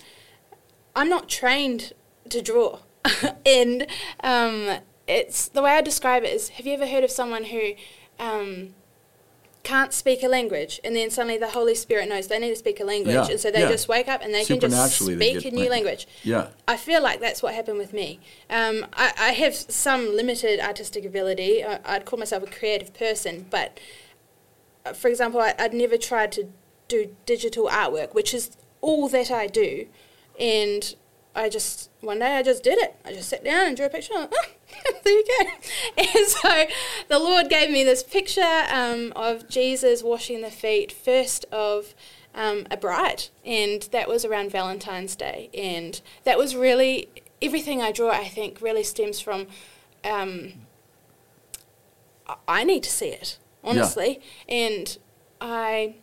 I'm 0.94 1.08
not 1.08 1.28
trained 1.28 1.92
to 2.30 2.40
draw. 2.40 2.80
and 3.46 3.86
um, 4.22 4.78
it's 5.06 5.48
the 5.48 5.62
way 5.62 5.72
I 5.72 5.80
describe 5.80 6.22
it 6.24 6.32
is 6.32 6.50
have 6.50 6.66
you 6.66 6.74
ever 6.74 6.86
heard 6.86 7.04
of 7.04 7.10
someone 7.10 7.44
who 7.44 7.72
um, 8.18 8.74
can't 9.64 9.94
speak 9.94 10.22
a 10.22 10.28
language, 10.28 10.78
and 10.84 10.94
then 10.94 11.10
suddenly 11.10 11.38
the 11.38 11.48
Holy 11.48 11.74
Spirit 11.74 12.08
knows 12.08 12.28
they 12.28 12.38
need 12.38 12.50
to 12.50 12.56
speak 12.56 12.80
a 12.80 12.84
language, 12.84 13.14
yeah, 13.14 13.26
and 13.28 13.40
so 13.40 13.50
they 13.50 13.60
yeah. 13.60 13.70
just 13.70 13.88
wake 13.88 14.08
up 14.08 14.22
and 14.22 14.32
they 14.32 14.44
can 14.44 14.60
just 14.60 14.98
speak 15.00 15.44
a 15.44 15.50
new 15.50 15.68
language. 15.68 16.06
Yeah, 16.22 16.48
I 16.68 16.76
feel 16.76 17.02
like 17.02 17.18
that's 17.18 17.42
what 17.42 17.54
happened 17.54 17.78
with 17.78 17.94
me. 17.94 18.20
Um, 18.50 18.86
I, 18.92 19.12
I, 19.18 19.32
have 19.32 19.54
some 19.54 20.14
limited 20.14 20.60
artistic 20.60 21.04
ability. 21.06 21.64
I, 21.64 21.94
would 21.94 22.04
call 22.04 22.18
myself 22.18 22.42
a 22.42 22.46
creative 22.46 22.92
person, 22.92 23.46
but 23.48 23.80
uh, 24.84 24.92
for 24.92 25.08
example, 25.08 25.40
I, 25.40 25.54
I'd 25.58 25.72
never 25.72 25.96
tried 25.96 26.30
to 26.32 26.52
do 26.86 27.16
digital 27.24 27.66
artwork, 27.68 28.14
which 28.14 28.34
is 28.34 28.56
all 28.82 29.08
that 29.08 29.30
I 29.30 29.46
do, 29.46 29.86
and 30.38 30.94
I 31.34 31.48
just 31.48 31.90
one 32.00 32.20
day 32.20 32.36
I 32.36 32.42
just 32.42 32.62
did 32.62 32.78
it. 32.78 32.96
I 33.04 33.12
just 33.12 33.28
sat 33.28 33.44
down 33.44 33.66
and 33.66 33.76
drew 33.76 33.86
a 33.86 33.90
picture. 33.90 34.12
Oh, 34.14 34.28
there 35.04 35.12
you 35.12 35.24
go. 35.26 35.50
And 35.98 36.26
so 36.26 36.64
the 37.08 37.18
Lord 37.18 37.48
gave 37.48 37.70
me 37.70 37.84
this 37.84 38.02
picture 38.02 38.64
um, 38.70 39.12
of 39.16 39.48
Jesus 39.48 40.02
washing 40.02 40.42
the 40.42 40.50
feet 40.50 40.92
first 40.92 41.44
of 41.50 41.94
um, 42.34 42.66
a 42.70 42.76
bride, 42.76 43.24
and 43.44 43.82
that 43.92 44.08
was 44.08 44.24
around 44.24 44.50
Valentine's 44.50 45.16
Day. 45.16 45.50
And 45.54 46.00
that 46.24 46.38
was 46.38 46.56
really 46.56 47.08
everything 47.40 47.82
I 47.82 47.92
draw. 47.92 48.10
I 48.10 48.28
think 48.28 48.60
really 48.60 48.84
stems 48.84 49.20
from. 49.20 49.46
Um, 50.04 50.52
I 52.48 52.64
need 52.64 52.82
to 52.84 52.90
see 52.90 53.08
it 53.08 53.38
honestly, 53.62 54.20
yeah. 54.48 54.54
and 54.54 54.98
I 55.40 55.96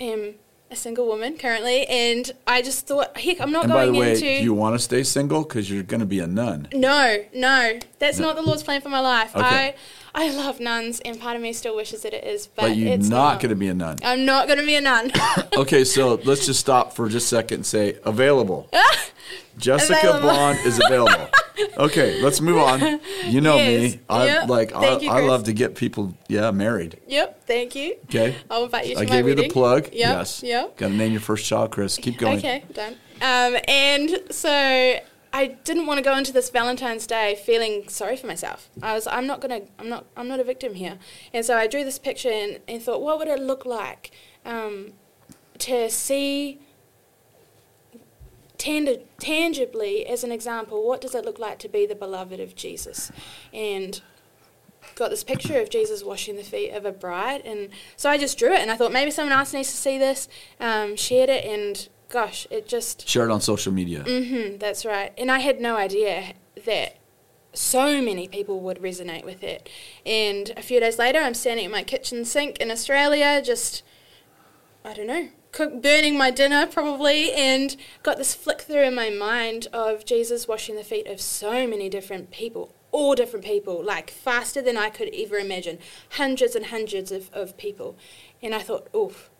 am 0.00 0.34
a 0.72 0.76
single 0.76 1.06
woman 1.06 1.36
currently, 1.36 1.86
and 1.86 2.32
I 2.46 2.62
just 2.62 2.86
thought, 2.86 3.16
heck, 3.16 3.40
I'm 3.40 3.52
not 3.52 3.64
and 3.64 3.72
going 3.72 3.88
by 3.88 3.92
the 3.92 3.98
way, 3.98 4.10
into. 4.12 4.22
Do 4.22 4.42
you 4.42 4.54
want 4.54 4.74
to 4.74 4.78
stay 4.78 5.02
single 5.02 5.42
because 5.42 5.70
you're 5.70 5.82
going 5.82 6.00
to 6.00 6.06
be 6.06 6.18
a 6.18 6.26
nun? 6.26 6.68
No, 6.72 7.24
no, 7.34 7.78
that's 7.98 8.18
no. 8.18 8.28
not 8.28 8.36
the 8.36 8.42
Lord's 8.42 8.62
plan 8.62 8.80
for 8.80 8.88
my 8.88 9.00
life. 9.00 9.36
Okay. 9.36 9.44
I 9.44 9.74
I 10.14 10.30
love 10.30 10.60
nuns, 10.60 11.00
and 11.00 11.18
part 11.18 11.36
of 11.36 11.42
me 11.42 11.52
still 11.52 11.74
wishes 11.74 12.02
that 12.02 12.12
it 12.12 12.24
is, 12.24 12.46
but, 12.46 12.62
but 12.62 12.76
you're 12.76 12.92
it's 12.92 13.08
not, 13.08 13.34
not. 13.34 13.40
going 13.40 13.50
to 13.50 13.56
be 13.56 13.68
a 13.68 13.74
nun. 13.74 13.98
I'm 14.04 14.24
not 14.26 14.46
going 14.46 14.58
to 14.58 14.66
be 14.66 14.76
a 14.76 14.80
nun. 14.80 15.10
okay, 15.56 15.84
so 15.84 16.20
let's 16.24 16.44
just 16.44 16.60
stop 16.60 16.94
for 16.94 17.08
just 17.08 17.26
a 17.26 17.36
second 17.36 17.54
and 17.56 17.66
say 17.66 17.98
available. 18.04 18.68
Jessica 19.58 19.98
available. 20.00 20.28
Bond 20.28 20.58
is 20.60 20.80
available. 20.84 21.28
Okay, 21.76 22.20
let's 22.22 22.40
move 22.40 22.58
on. 22.58 23.00
You 23.24 23.40
know 23.40 23.56
yes. 23.56 23.94
me. 23.94 24.00
I 24.08 24.26
yep. 24.26 24.48
like 24.48 24.74
I, 24.74 24.98
you, 24.98 25.10
I, 25.10 25.20
love 25.20 25.44
to 25.44 25.52
get 25.52 25.74
people 25.74 26.14
yeah 26.28 26.50
married. 26.50 26.98
Yep, 27.06 27.46
thank 27.46 27.74
you. 27.74 27.96
Okay. 28.04 28.36
I'll 28.50 28.64
invite 28.64 28.86
you 28.86 28.94
to 28.96 29.02
I 29.02 29.04
gave 29.04 29.28
you 29.28 29.34
the 29.34 29.48
plug. 29.48 29.84
Yep. 29.84 29.94
Yes. 29.94 30.42
Yep. 30.42 30.76
Got 30.78 30.88
to 30.88 30.94
name 30.94 31.12
your 31.12 31.20
first 31.20 31.46
child, 31.46 31.70
Kris. 31.70 31.98
Keep 31.98 32.18
going. 32.18 32.38
Okay, 32.38 32.64
done. 32.72 32.94
Um, 33.20 33.56
and 33.68 34.20
so 34.30 34.98
I 35.32 35.46
didn't 35.46 35.86
want 35.86 35.98
to 35.98 36.04
go 36.04 36.16
into 36.16 36.32
this 36.32 36.50
Valentine's 36.50 37.06
Day 37.06 37.34
feeling 37.34 37.88
sorry 37.88 38.16
for 38.16 38.26
myself. 38.26 38.68
I 38.82 38.94
was 38.94 39.06
I'm 39.06 39.26
not 39.26 39.40
gonna 39.40 39.62
I'm 39.78 39.88
not 39.88 40.04
I'm 40.16 40.28
not 40.28 40.40
a 40.40 40.44
victim 40.44 40.74
here, 40.74 40.98
and 41.32 41.44
so 41.44 41.56
I 41.56 41.66
drew 41.66 41.84
this 41.84 41.98
picture 41.98 42.30
and, 42.30 42.60
and 42.68 42.82
thought, 42.82 43.00
what 43.00 43.18
would 43.18 43.28
it 43.28 43.40
look 43.40 43.64
like 43.64 44.10
um, 44.44 44.92
to 45.58 45.88
see 45.88 46.60
tang- 48.58 49.04
tangibly 49.18 50.06
as 50.06 50.22
an 50.22 50.32
example, 50.32 50.86
what 50.86 51.00
does 51.00 51.14
it 51.14 51.24
look 51.24 51.38
like 51.38 51.58
to 51.60 51.68
be 51.68 51.86
the 51.86 51.94
beloved 51.94 52.38
of 52.38 52.54
Jesus, 52.54 53.10
and 53.54 54.02
got 54.96 55.08
this 55.08 55.24
picture 55.24 55.58
of 55.60 55.70
Jesus 55.70 56.04
washing 56.04 56.36
the 56.36 56.42
feet 56.42 56.72
of 56.72 56.84
a 56.84 56.92
bride, 56.92 57.40
and 57.46 57.70
so 57.96 58.10
I 58.10 58.18
just 58.18 58.38
drew 58.38 58.52
it, 58.52 58.60
and 58.60 58.70
I 58.70 58.76
thought 58.76 58.92
maybe 58.92 59.10
someone 59.10 59.32
else 59.32 59.54
needs 59.54 59.70
to 59.70 59.76
see 59.76 59.96
this, 59.96 60.28
um, 60.60 60.94
shared 60.94 61.30
it, 61.30 61.46
and 61.46 61.88
gosh, 62.12 62.46
it 62.50 62.68
just 62.68 63.08
Share 63.08 63.24
it 63.24 63.32
on 63.32 63.40
social 63.40 63.72
media. 63.72 64.04
hmm 64.04 64.58
that's 64.58 64.84
right. 64.84 65.12
And 65.18 65.30
I 65.32 65.38
had 65.40 65.60
no 65.60 65.76
idea 65.76 66.34
that 66.64 66.98
so 67.54 68.00
many 68.00 68.28
people 68.28 68.60
would 68.60 68.78
resonate 68.78 69.24
with 69.24 69.42
it. 69.42 69.68
And 70.06 70.50
a 70.56 70.62
few 70.62 70.78
days 70.78 70.98
later, 70.98 71.18
I'm 71.18 71.34
standing 71.34 71.66
at 71.66 71.72
my 71.72 71.82
kitchen 71.82 72.24
sink 72.24 72.58
in 72.58 72.70
Australia, 72.70 73.42
just, 73.42 73.82
I 74.84 74.94
don't 74.94 75.06
know, 75.06 75.28
cook, 75.52 75.82
burning 75.82 76.16
my 76.16 76.30
dinner 76.30 76.66
probably, 76.66 77.32
and 77.32 77.76
got 78.02 78.16
this 78.18 78.34
flick 78.34 78.62
through 78.62 78.84
in 78.84 78.94
my 78.94 79.10
mind 79.10 79.68
of 79.72 80.04
Jesus 80.04 80.46
washing 80.46 80.76
the 80.76 80.84
feet 80.84 81.06
of 81.06 81.20
so 81.20 81.66
many 81.66 81.88
different 81.88 82.30
people. 82.30 82.74
All 82.90 83.14
different 83.14 83.44
people, 83.44 83.82
like 83.82 84.10
faster 84.10 84.60
than 84.60 84.76
I 84.76 84.90
could 84.90 85.10
ever 85.14 85.38
imagine. 85.38 85.78
Hundreds 86.10 86.54
and 86.54 86.66
hundreds 86.66 87.10
of, 87.10 87.30
of 87.32 87.56
people. 87.56 87.96
And 88.42 88.54
I 88.54 88.58
thought, 88.60 88.88
oof, 88.94 89.30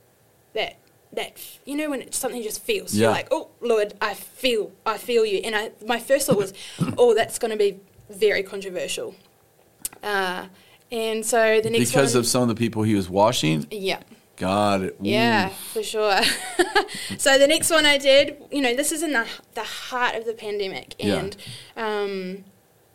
that 0.55 0.77
that 1.15 1.37
you 1.65 1.77
know 1.77 1.91
when 1.91 2.03
it, 2.03 2.15
something 2.15 2.43
just 2.43 2.63
feels 2.63 2.95
Yeah. 2.95 3.03
you're 3.09 3.11
like 3.13 3.29
oh 3.31 3.49
lord 3.61 3.95
i 4.01 4.15
feel 4.15 4.73
i 4.87 4.97
feel 4.97 5.25
you 5.27 5.39
and 5.45 5.55
i 5.55 5.71
my 5.87 5.99
first 6.01 6.27
thought 6.27 6.39
was 6.39 6.53
oh 6.99 7.15
that's 7.15 7.39
going 7.39 7.51
to 7.51 7.57
be 7.57 7.81
very 8.11 8.43
controversial 8.43 9.15
uh, 10.03 10.47
and 10.91 11.25
so 11.25 11.61
the 11.61 11.71
next 11.71 11.91
Because 11.91 12.15
one, 12.15 12.21
of 12.21 12.27
some 12.27 12.43
of 12.43 12.49
the 12.49 12.55
people 12.55 12.83
he 12.83 12.95
was 12.95 13.09
washing? 13.09 13.67
yeah 13.71 14.01
God. 14.37 14.83
Ooh. 14.85 14.95
yeah 15.01 15.49
for 15.73 15.83
sure 15.83 16.21
so 17.19 17.39
the 17.39 17.47
next 17.47 17.71
one 17.71 17.85
i 17.87 17.99
did 17.99 18.37
you 18.51 18.61
know 18.61 18.75
this 18.75 18.91
is 18.91 19.03
in 19.03 19.13
the, 19.13 19.27
the 19.55 19.63
heart 19.63 20.15
of 20.17 20.25
the 20.25 20.33
pandemic 20.33 20.95
Yeah. 20.99 21.17
and 21.17 21.37
um, 21.77 22.45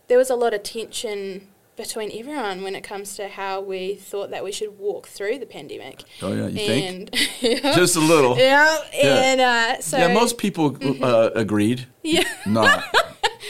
there 0.07 0.17
was 0.17 0.29
a 0.29 0.35
lot 0.35 0.53
of 0.53 0.63
tension 0.63 1.47
between 1.77 2.11
everyone 2.19 2.63
when 2.63 2.75
it 2.75 2.83
comes 2.83 3.15
to 3.15 3.29
how 3.29 3.61
we 3.61 3.95
thought 3.95 4.31
that 4.31 4.43
we 4.43 4.51
should 4.51 4.77
walk 4.77 5.07
through 5.07 5.37
the 5.39 5.45
pandemic 5.45 6.03
Oh, 6.21 6.33
yeah. 6.33 6.47
You 6.47 6.57
think? 6.57 6.85
and 7.13 7.27
yeah. 7.63 7.75
Just 7.75 7.95
a 7.95 7.99
little. 8.01 8.37
yeah, 8.37 8.77
Yeah. 8.93 9.15
and 9.23 9.39
uh, 9.41 9.79
so 9.81 9.97
yeah, 9.97 10.13
most 10.13 10.37
people 10.37 10.75
uh, 11.01 11.29
agreed. 11.35 11.87
yeah. 12.03 12.23
Not. 12.45 12.83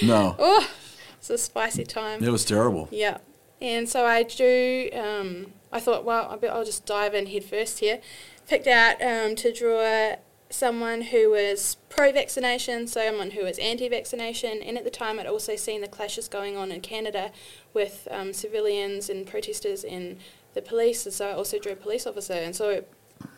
No. 0.04 0.36
Oh, 0.38 0.70
it's 1.18 1.30
a 1.32 1.40
spicy 1.40 1.84
time. 1.84 2.24
It 2.24 2.30
was 2.30 2.46
terrible. 2.46 2.88
Yeah. 2.92 3.18
And 3.60 3.90
so 3.90 4.06
I 4.06 4.22
drew, 4.22 4.90
um, 4.94 5.54
I 5.72 5.80
thought, 5.80 6.04
well, 6.06 6.28
I 6.30 6.36
bet 6.36 6.52
I'll 6.52 6.64
just 6.66 6.86
dive 6.86 7.16
in 7.16 7.26
head 7.26 7.44
first 7.44 7.80
here. 7.80 8.00
Picked 8.48 8.68
out 8.68 9.02
um, 9.02 9.36
to 9.38 9.52
draw 9.52 10.18
someone 10.52 11.02
who 11.02 11.32
was 11.32 11.78
pro 11.90 12.12
vaccination, 12.12 12.86
someone 12.86 13.32
who 13.32 13.44
was 13.44 13.58
anti 13.58 13.90
vaccination, 13.90 14.62
and 14.62 14.78
at 14.78 14.84
the 14.84 14.92
time 14.92 15.20
I'd 15.20 15.26
also 15.26 15.56
seen 15.56 15.82
the 15.82 15.88
clashes 15.88 16.28
going 16.28 16.56
on 16.56 16.72
in 16.72 16.82
Canada 16.82 17.32
with 17.78 18.08
um, 18.10 18.34
civilians 18.34 19.10
and 19.10 19.28
protesters 19.28 19.84
and 19.84 20.18
the 20.56 20.62
police, 20.62 21.06
and 21.06 21.14
so 21.14 21.30
I 21.30 21.34
also 21.34 21.60
drew 21.60 21.74
a 21.74 21.76
police 21.76 22.08
officer. 22.08 22.34
And 22.34 22.56
so, 22.56 22.84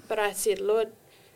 but 0.08 0.17
I 0.17 0.31
said, 0.31 0.60
Lord, 0.60 0.88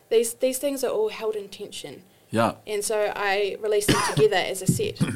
these, 0.08 0.32
these 0.34 0.58
things 0.58 0.82
are 0.82 0.90
all 0.90 1.10
held 1.10 1.34
in 1.36 1.48
tension. 1.48 2.02
Yeah. 2.30 2.54
And 2.66 2.82
so 2.82 3.12
I 3.14 3.56
released 3.60 3.88
them 3.88 4.02
together 4.14 4.42
as 4.52 4.62
a 4.62 4.66
set. 4.66 5.00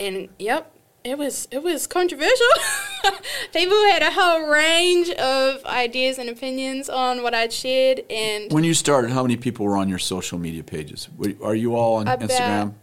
And 0.00 0.30
yep, 0.36 0.74
it 1.04 1.16
was 1.16 1.46
it 1.52 1.62
was 1.62 1.86
controversial. 1.86 2.54
People 3.52 3.76
had 3.92 4.02
a 4.02 4.10
whole 4.10 4.48
range 4.48 5.10
of 5.10 5.64
ideas 5.64 6.18
and 6.18 6.28
opinions 6.28 6.88
on 6.88 7.22
what 7.22 7.34
I'd 7.34 7.52
shared, 7.52 8.02
and 8.10 8.50
When 8.52 8.64
you 8.64 8.74
started, 8.74 9.12
how 9.12 9.22
many 9.22 9.36
people 9.36 9.64
were 9.66 9.76
on 9.76 9.88
your 9.88 10.00
social 10.00 10.38
media 10.38 10.64
pages? 10.64 11.08
Are 11.42 11.54
you 11.54 11.76
all 11.76 11.96
on 11.96 12.06
Instagram? 12.06 12.74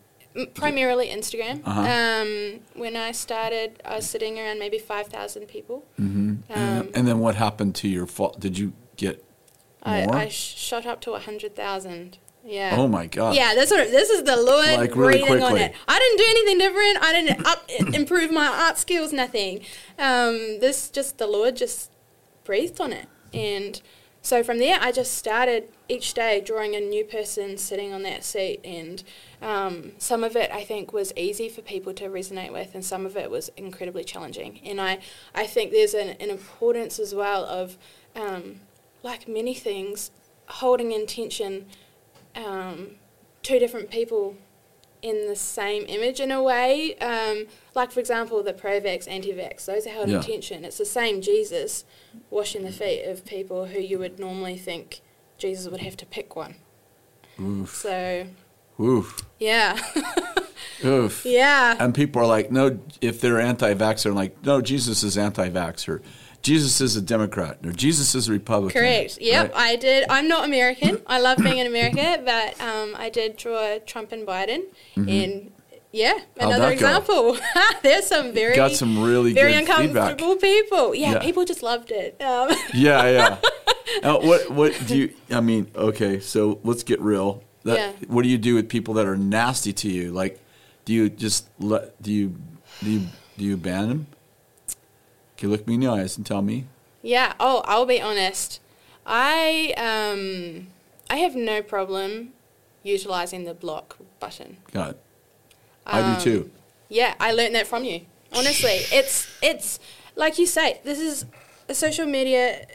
Primarily 0.54 1.08
Instagram. 1.10 1.62
Uh-huh. 1.66 1.82
Um, 1.82 2.60
when 2.74 2.96
I 2.96 3.12
started, 3.12 3.82
I 3.86 3.96
was 3.96 4.10
sitting 4.10 4.40
around 4.40 4.60
maybe 4.60 4.78
five 4.78 5.08
thousand 5.08 5.48
people. 5.48 5.86
Mm-hmm. 6.00 6.36
and, 6.52 6.82
Um, 6.82 6.90
and 6.94 7.08
then 7.08 7.20
what 7.20 7.36
happened 7.36 7.76
to 7.76 7.88
your 7.88 8.06
fall? 8.06 8.36
Did 8.40 8.58
you 8.58 8.74
get 8.98 9.24
I, 9.84 10.06
more? 10.06 10.16
I 10.16 10.28
sh- 10.30 10.56
shot 10.58 10.86
up 10.86 11.02
to 11.02 11.14
a 11.14 11.20
hundred 11.20 11.56
thousand. 11.56 12.18
Yeah. 12.46 12.76
oh 12.78 12.88
my 12.88 13.06
God. 13.06 13.36
Yeah, 13.36 13.54
that's 13.54 13.70
what. 13.70 13.92
This 13.92 14.10
is 14.10 14.24
the 14.24 14.38
Lord 14.38 14.66
Like, 14.78 14.96
really 14.96 15.20
breathing 15.20 15.44
on 15.44 15.52
quickly. 15.52 15.62
it. 15.62 15.74
I 15.88 16.00
didn't 16.00 16.18
do 16.18 16.26
anything 16.30 16.58
different. 16.58 16.98
I 17.04 17.12
didn't 17.14 17.46
up, 17.46 17.96
improve 18.00 18.32
my 18.32 18.48
art 18.48 18.78
skills. 18.78 19.12
Nothing. 19.12 19.60
Um, 19.98 20.60
this 20.60 20.90
just 20.90 21.18
the 21.18 21.28
Lord 21.28 21.56
just 21.58 21.92
breathed 22.46 22.80
on 22.80 22.94
it, 22.94 23.08
and 23.34 23.82
so 24.22 24.44
from 24.44 24.60
there 24.60 24.78
I 24.82 24.92
just 24.92 25.14
started 25.14 25.70
each 25.88 26.14
day 26.14 26.42
drawing 26.42 26.76
a 26.76 26.80
new 26.80 27.04
person 27.04 27.58
sitting 27.58 27.94
on 27.94 28.04
that 28.04 28.24
seat, 28.24 28.62
and 28.64 29.04
um, 29.42 29.94
some 29.98 30.24
of 30.24 30.36
it 30.36 30.52
I 30.52 30.64
think 30.64 30.94
was 30.94 31.14
easy 31.16 31.50
for 31.50 31.62
people 31.62 31.94
to 31.96 32.10
resonate 32.10 32.52
with, 32.52 32.76
and 32.76 32.84
some 32.84 33.06
of 33.06 33.18
it 33.18 33.32
was 33.32 33.50
incredibly 33.58 34.04
challenging. 34.04 34.60
And 34.66 34.80
I 34.80 35.00
I 35.34 35.46
think 35.46 35.72
there's 35.72 35.94
an, 35.94 36.10
an 36.20 36.30
importance 36.30 37.00
as 37.00 37.16
well 37.16 37.46
of 37.46 37.78
um, 38.16 38.62
like 39.04 39.28
many 39.28 39.54
things 39.54 40.12
holding 40.48 40.92
in 40.92 41.06
tension 41.06 41.68
um, 42.36 42.96
different 43.58 43.90
people 43.90 44.36
in 45.02 45.28
the 45.28 45.36
same 45.36 45.86
image 45.88 46.20
in 46.20 46.32
a 46.32 46.42
way. 46.44 46.96
Um, 46.98 47.48
like, 47.76 47.92
for 47.92 48.00
example, 48.00 48.42
the 48.44 48.54
pro 48.54 48.80
vax, 48.82 49.08
anti 49.10 49.32
vax, 49.34 49.66
those 49.66 49.88
are 49.88 49.92
held 49.92 50.10
Yeah. 50.10 50.18
in 50.18 50.24
tension. 50.24 50.66
It's 50.66 50.78
the 50.78 50.86
same 50.86 51.22
Jesus 51.22 51.86
washing 52.30 52.64
the 52.64 52.72
feet 52.72 53.06
of 53.06 53.26
people 53.26 53.66
who 53.68 53.80
you 53.80 53.98
would 54.00 54.20
normally 54.20 54.58
think 54.58 55.02
Jesus 55.38 55.70
would 55.72 55.82
have 55.82 55.96
to 55.98 56.06
pick 56.06 56.36
one. 56.36 56.56
Oof. 57.40 57.74
So, 57.76 58.28
Oof. 58.80 59.26
yeah. 59.40 59.78
Oof. 60.86 61.26
yeah. 61.26 61.76
And 61.80 61.94
people 61.96 62.22
are 62.22 62.26
like, 62.28 62.52
no, 62.52 62.80
if 63.02 63.20
they're 63.22 63.40
anti-vaxxer, 63.40 64.14
like, 64.14 64.44
no, 64.46 64.62
Jesus 64.62 65.04
is 65.04 65.18
anti-vaxxer. 65.18 66.02
Jesus 66.42 66.80
is 66.82 66.96
a 66.96 67.02
Democrat, 67.02 67.60
or 67.66 67.72
Jesus 67.72 68.16
is 68.16 68.28
a 68.28 68.32
Republican. 68.32 68.80
Correct. 68.82 69.18
Yep, 69.20 69.54
Right? 69.54 69.72
I 69.72 69.76
did. 69.76 70.06
I'm 70.10 70.28
not 70.28 70.46
American. 70.46 71.02
I 71.08 71.20
love 71.20 71.38
being 71.40 71.58
in 71.58 71.68
America, 71.68 72.22
but 72.24 72.60
um, 72.62 72.96
I 72.98 73.10
did 73.10 73.36
draw 73.38 73.78
Trump 73.86 74.12
and 74.12 74.26
Biden, 74.26 74.62
and 74.96 75.52
yeah, 75.92 76.14
Mm-hmm. 76.14 76.42
How'd 76.42 76.54
another 76.54 76.72
example. 76.72 77.38
There's 77.84 78.06
some 78.08 78.32
very 78.32 78.56
Got 78.56 78.72
some 78.74 79.04
really 79.04 79.34
very 79.34 79.52
good 79.54 79.68
feedback. 79.68 79.80
uncomfortable 80.12 80.36
people. 80.38 80.96
Yeah, 80.96 81.14
Yeah. 81.14 81.20
people 81.20 81.46
just 81.46 81.64
loved 81.64 81.92
it. 81.92 82.22
Um, 82.22 82.50
Yeah, 82.74 83.10
yeah. 83.10 83.38
now, 84.04 84.22
what 84.22 84.50
what 84.52 84.80
do 84.88 84.98
you? 84.98 85.14
I 85.32 85.42
mean, 85.42 85.70
okay, 85.76 86.20
so 86.20 86.60
let's 86.64 86.84
get 86.84 87.02
real. 87.02 87.44
That, 87.64 87.78
Yeah. 87.78 87.92
What 88.08 88.22
do 88.24 88.30
you 88.30 88.38
do 88.38 88.56
with 88.56 88.70
people 88.70 88.94
that 88.96 89.06
are 89.08 89.18
nasty 89.18 89.74
to 89.74 89.90
you? 89.90 90.12
Like, 90.12 90.40
do 90.86 90.94
you 90.94 91.10
just 91.10 91.50
let? 91.60 92.02
Do 92.02 92.12
you 92.14 92.36
do 92.84 92.90
you 92.92 93.02
do 93.38 93.44
you 93.46 93.58
ban 93.58 93.90
them? 93.90 94.08
Can 95.40 95.48
you 95.50 95.56
look 95.56 95.66
me 95.66 95.76
in 95.76 95.80
the 95.80 95.88
eyes 95.88 96.18
and 96.18 96.26
tell 96.26 96.42
me? 96.42 96.66
yeah. 97.02 97.32
Oh, 97.40 97.62
I'll 97.64 97.86
be 97.86 98.02
honest. 98.02 98.60
I 99.06 99.74
um, 99.78 100.68
I 101.10 101.16
have 101.16 101.34
no 101.34 101.62
problem 101.62 102.34
utilizing 102.84 103.46
the 103.46 103.54
block 103.54 103.98
button. 104.20 104.58
God, 104.74 104.98
I 105.86 106.02
Um, 106.02 106.16
do 106.18 106.22
too. 106.22 106.52
Yeah, 106.90 107.16
I 107.22 107.32
learned 107.32 107.56
that 107.56 107.68
from 107.68 107.86
you. 107.86 108.02
Honestly, 108.34 108.70
it's 108.92 109.30
it's 109.42 109.80
like 110.18 110.38
you 110.38 110.46
say. 110.46 110.82
This 110.84 111.00
is 111.00 111.26
a 111.70 111.74
social 111.74 112.06
media. 112.06 112.66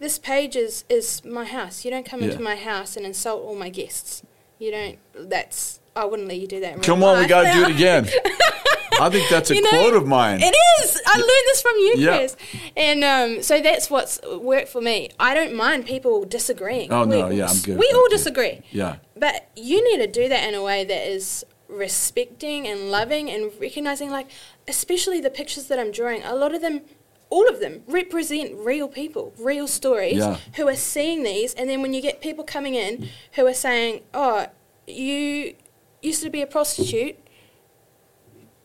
This 0.00 0.18
page 0.18 0.56
is 0.56 0.84
is 0.88 1.24
my 1.24 1.44
house. 1.44 1.84
You 1.84 1.92
don't 1.92 2.04
come 2.04 2.20
Yeah. 2.22 2.30
into 2.30 2.42
my 2.42 2.56
house 2.56 2.96
and 2.96 3.06
insult 3.06 3.44
all 3.44 3.54
my 3.54 3.68
guests. 3.68 4.22
You 4.58 4.72
don't. 4.72 4.98
That's. 5.14 5.78
I 5.94 6.04
wouldn't 6.04 6.26
let 6.28 6.38
you 6.38 6.48
do 6.48 6.58
that. 6.60 6.82
Come 6.82 7.04
on, 7.04 7.14
we 7.14 7.20
life. 7.20 7.28
got 7.28 7.42
to 7.44 7.52
do 7.52 7.62
it 7.64 7.70
again. 7.76 8.08
I 9.00 9.10
think 9.10 9.28
that's 9.28 9.50
a 9.50 9.54
You 9.54 9.62
know, 9.62 9.70
quote 9.70 9.94
of 9.94 10.06
mine. 10.06 10.40
It 10.42 10.54
is. 10.82 11.00
I 11.06 11.16
learned 11.16 11.28
this 11.46 11.62
from 11.62 11.76
you, 11.76 11.94
Kris. 12.06 12.36
Yeah. 12.52 12.60
And 12.76 13.04
um, 13.04 13.42
so 13.42 13.60
that's 13.60 13.90
what's 13.90 14.20
worked 14.22 14.68
for 14.68 14.80
me. 14.80 15.10
I 15.18 15.34
don't 15.34 15.54
mind 15.54 15.86
people 15.86 16.24
disagreeing. 16.24 16.92
Oh, 16.92 17.04
no, 17.04 17.28
We- 17.28 17.36
yeah, 17.36 17.48
I'm 17.48 17.58
good 17.58 17.78
We 17.78 17.90
all 17.94 18.08
disagree. 18.08 18.60
Yeah. 18.70 18.96
But 19.16 19.50
you 19.56 19.82
need 19.84 20.04
to 20.04 20.10
do 20.10 20.28
that 20.28 20.48
in 20.48 20.54
a 20.54 20.62
way 20.62 20.84
that 20.84 21.06
is 21.10 21.44
respecting 21.68 22.66
and 22.66 22.90
loving 22.90 23.30
and 23.30 23.50
recognizing, 23.60 24.10
like, 24.10 24.28
especially 24.68 25.20
the 25.20 25.30
pictures 25.30 25.66
that 25.68 25.78
I'm 25.78 25.90
drawing, 25.92 26.22
a 26.24 26.34
lot 26.34 26.54
of 26.54 26.60
them, 26.60 26.82
all 27.30 27.48
of 27.48 27.60
them, 27.60 27.82
represent 27.86 28.54
real 28.56 28.88
people, 28.88 29.32
real 29.38 29.68
stories 29.68 30.16
Yeah. 30.18 30.36
who 30.56 30.68
are 30.68 30.76
seeing 30.76 31.22
these. 31.22 31.54
And 31.54 31.70
then 31.70 31.80
when 31.82 31.94
you 31.94 32.02
get 32.02 32.20
people 32.20 32.44
coming 32.44 32.74
in 32.74 33.08
who 33.32 33.46
are 33.46 33.54
saying, 33.54 34.02
oh, 34.12 34.46
you 34.86 35.54
used 36.02 36.22
to 36.22 36.30
be 36.30 36.42
a 36.42 36.46
prostitute. 36.46 37.16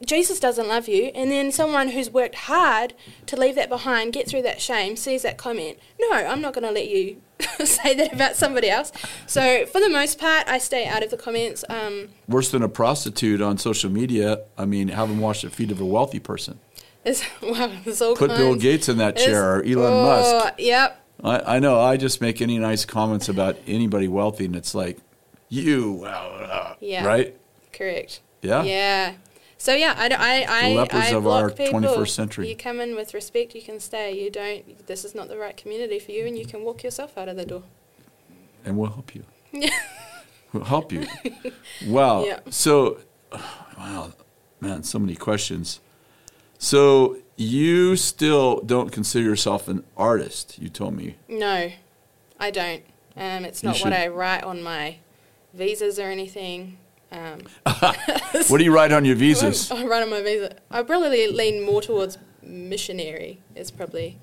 Jesus 0.03 0.39
doesn't 0.39 0.67
love 0.67 0.88
you, 0.88 1.05
and 1.15 1.31
then 1.31 1.51
someone 1.51 1.89
who's 1.89 2.10
worked 2.10 2.36
hard 2.36 2.93
to 3.27 3.38
leave 3.38 3.55
that 3.55 3.69
behind, 3.69 4.12
get 4.12 4.27
through 4.27 4.41
that 4.41 4.62
shame, 4.62 4.97
sees 4.97 5.21
that 5.21 5.38
comment. 5.38 5.77
No, 5.99 6.12
I'm 6.12 6.41
not 6.41 6.53
going 6.53 6.65
to 6.65 6.71
let 6.71 6.89
you 6.89 7.21
say 7.63 7.95
that 7.95 8.13
about 8.13 8.36
somebody 8.36 8.69
else. 8.69 8.91
So 9.25 9.65
for 9.65 9.79
the 9.79 9.89
most 9.89 10.19
part, 10.19 10.47
I 10.47 10.58
stay 10.58 10.86
out 10.86 11.03
of 11.03 11.12
the 11.12 11.17
comments. 11.17 11.63
Um, 11.69 12.10
Worse 12.27 12.51
than 12.51 12.62
a 12.62 12.69
prostitute 12.69 13.41
on 13.41 13.58
social 13.58 13.89
media. 13.89 14.41
I 14.58 14.65
mean, 14.65 14.89
having 14.89 15.19
washed 15.19 15.43
the 15.43 15.49
feet 15.49 15.71
of 15.71 15.79
a 15.79 15.86
wealthy 15.86 16.19
person. 16.19 16.60
there's, 17.05 17.23
wow, 17.41 17.71
there's 17.86 18.01
all 18.01 18.15
Put 18.15 18.29
kinds. 18.29 18.39
Bill 18.39 18.55
Gates 18.55 18.89
in 18.89 18.97
that 18.97 19.15
chair 19.15 19.58
or 19.58 19.63
Elon 19.63 19.93
oh, 19.93 20.03
Musk. 20.03 20.55
Yep. 20.58 21.01
I, 21.23 21.55
I 21.55 21.60
know. 21.60 21.79
I 21.79 21.97
just 21.97 22.19
make 22.19 22.41
any 22.41 22.58
nice 22.58 22.84
comments 22.84 23.29
about 23.29 23.58
anybody 23.67 24.08
wealthy, 24.08 24.45
and 24.45 24.55
it's 24.55 24.75
like, 24.75 24.97
you, 25.47 26.03
uh, 26.05 26.75
Yeah. 26.81 27.05
right? 27.05 27.36
Correct. 27.71 28.21
Yeah. 28.41 28.63
Yeah. 28.63 29.13
So 29.65 29.73
yeah, 29.73 29.95
I, 29.97 30.45
I, 30.47 30.67
I, 30.67 30.73
lepers 30.75 31.06
I 31.06 31.08
of 31.08 31.25
our 31.25 31.49
people. 31.49 31.80
21st 31.80 32.10
century. 32.10 32.49
You 32.49 32.56
come 32.56 32.80
in 32.80 32.95
with 32.95 33.15
respect, 33.15 33.56
you 33.56 33.63
can 33.63 33.80
stay. 33.80 34.12
You 34.12 34.30
don't. 34.30 34.86
This 34.86 35.04
is 35.04 35.15
not 35.15 35.28
the 35.28 35.39
right 35.39 35.58
community 35.58 35.97
for 35.97 36.12
you, 36.12 36.28
and 36.28 36.38
you 36.38 36.45
can 36.45 36.62
walk 36.62 36.84
yourself 36.84 37.17
out 37.17 37.30
of 37.30 37.36
the 37.36 37.47
door. 37.47 37.63
And 38.63 38.78
we'll 38.78 38.91
help 38.91 39.15
you. 39.15 39.23
Yeah. 39.51 39.69
We'll 40.54 40.65
help 40.65 40.93
you. 40.93 41.06
wow. 41.88 42.23
Yeah. 42.23 42.39
So, 42.49 42.99
wow, 43.78 44.13
man, 44.62 44.84
so 44.84 44.99
many 44.99 45.15
questions. 45.15 45.82
So 46.60 47.17
you 47.36 47.97
still 47.97 48.62
don't 48.62 48.89
consider 48.89 49.25
yourself 49.25 49.67
an 49.67 49.84
artist? 49.97 50.58
You 50.60 50.69
told 50.69 50.95
me. 50.95 51.15
No, 51.28 51.71
I 52.39 52.51
don't. 52.51 52.84
Um, 53.17 53.43
it's 53.43 53.63
not 53.63 53.80
what. 53.80 53.91
I 53.91 54.08
write 54.08 54.43
on 54.43 54.62
my 54.63 54.99
visas 55.54 55.99
or 55.99 56.10
anything. 56.12 56.78
Um, 57.15 57.39
What 58.47 58.58
do 58.58 58.63
you 58.63 58.73
write 58.73 58.91
on 58.91 59.06
your 59.06 59.15
visas? 59.15 59.71
I 59.71 59.86
write 59.86 60.04
on 60.04 60.10
my 60.10 60.21
visa. 60.21 60.58
I 60.69 60.84
probably 60.84 61.28
lean 61.28 61.63
more 61.63 61.82
towards 61.82 62.17
missionary. 62.43 63.39
Is 63.56 63.71
probably 63.71 64.17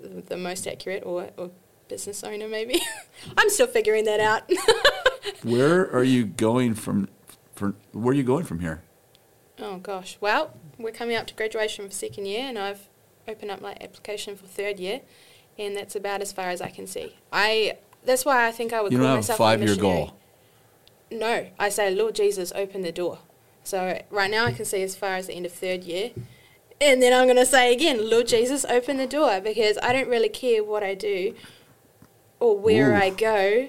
the 0.00 0.36
most 0.36 0.66
accurate, 0.66 1.04
or, 1.06 1.30
or 1.36 1.50
business 1.88 2.24
owner 2.24 2.48
maybe. 2.48 2.80
I'm 3.38 3.50
still 3.50 3.66
figuring 3.66 4.04
that 4.04 4.20
out. 4.20 4.50
Where 5.42 5.90
are 5.94 6.02
you 6.02 6.24
going 6.24 6.74
from? 6.74 7.08
For 7.54 7.74
where 7.92 8.12
are 8.12 8.16
you 8.16 8.24
going 8.24 8.44
from 8.44 8.60
here? 8.60 8.82
Oh 9.58 9.76
gosh. 9.78 10.18
Well, 10.20 10.54
we're 10.78 10.92
coming 10.92 11.16
up 11.16 11.26
to 11.28 11.34
graduation 11.34 11.86
for 11.86 11.92
second 11.94 12.26
year, 12.26 12.44
and 12.44 12.58
I've 12.58 12.88
opened 13.28 13.50
up 13.50 13.60
my 13.60 13.76
application 13.80 14.36
for 14.36 14.46
third 14.46 14.80
year, 14.80 15.02
and 15.58 15.76
that's 15.76 15.94
about 15.94 16.20
as 16.22 16.32
far 16.32 16.50
as 16.50 16.60
I 16.60 16.70
can 16.70 16.86
see. 16.86 17.14
I. 17.32 17.78
That's 18.02 18.24
why 18.24 18.46
I 18.48 18.50
think 18.50 18.72
I 18.72 18.80
would 18.80 18.92
You 18.92 18.98
call 18.98 19.08
don't 19.08 19.16
have 19.16 19.28
a 19.28 19.34
five-year 19.34 19.76
goal. 19.76 20.16
No, 21.10 21.48
I 21.58 21.68
say, 21.68 21.94
Lord 21.94 22.14
Jesus, 22.14 22.52
open 22.54 22.82
the 22.82 22.92
door. 22.92 23.18
So 23.64 24.00
right 24.10 24.30
now 24.30 24.46
I 24.46 24.52
can 24.52 24.64
see 24.64 24.82
as 24.82 24.96
far 24.96 25.16
as 25.16 25.26
the 25.26 25.34
end 25.34 25.46
of 25.46 25.52
third 25.52 25.84
year, 25.84 26.12
and 26.80 27.02
then 27.02 27.12
I'm 27.12 27.26
going 27.26 27.36
to 27.36 27.46
say 27.46 27.72
again, 27.72 28.08
Lord 28.08 28.26
Jesus, 28.26 28.64
open 28.64 28.96
the 28.96 29.06
door, 29.06 29.40
because 29.40 29.78
I 29.82 29.92
don't 29.92 30.08
really 30.08 30.30
care 30.30 30.64
what 30.64 30.82
I 30.82 30.94
do 30.94 31.34
or 32.38 32.56
where 32.56 32.92
Ooh. 32.92 32.96
I 32.96 33.10
go, 33.10 33.68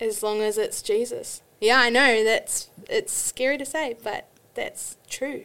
as 0.00 0.22
long 0.22 0.40
as 0.40 0.58
it's 0.58 0.82
Jesus. 0.82 1.42
Yeah, 1.60 1.80
I 1.80 1.88
know 1.88 2.24
that's 2.24 2.70
it's 2.88 3.12
scary 3.12 3.58
to 3.58 3.64
say, 3.64 3.96
but 4.02 4.28
that's 4.54 4.96
true. 5.08 5.44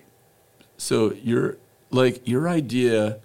So 0.77 1.13
you're 1.13 1.58
like 1.91 2.27
your 2.27 2.49
idea. 2.49 3.19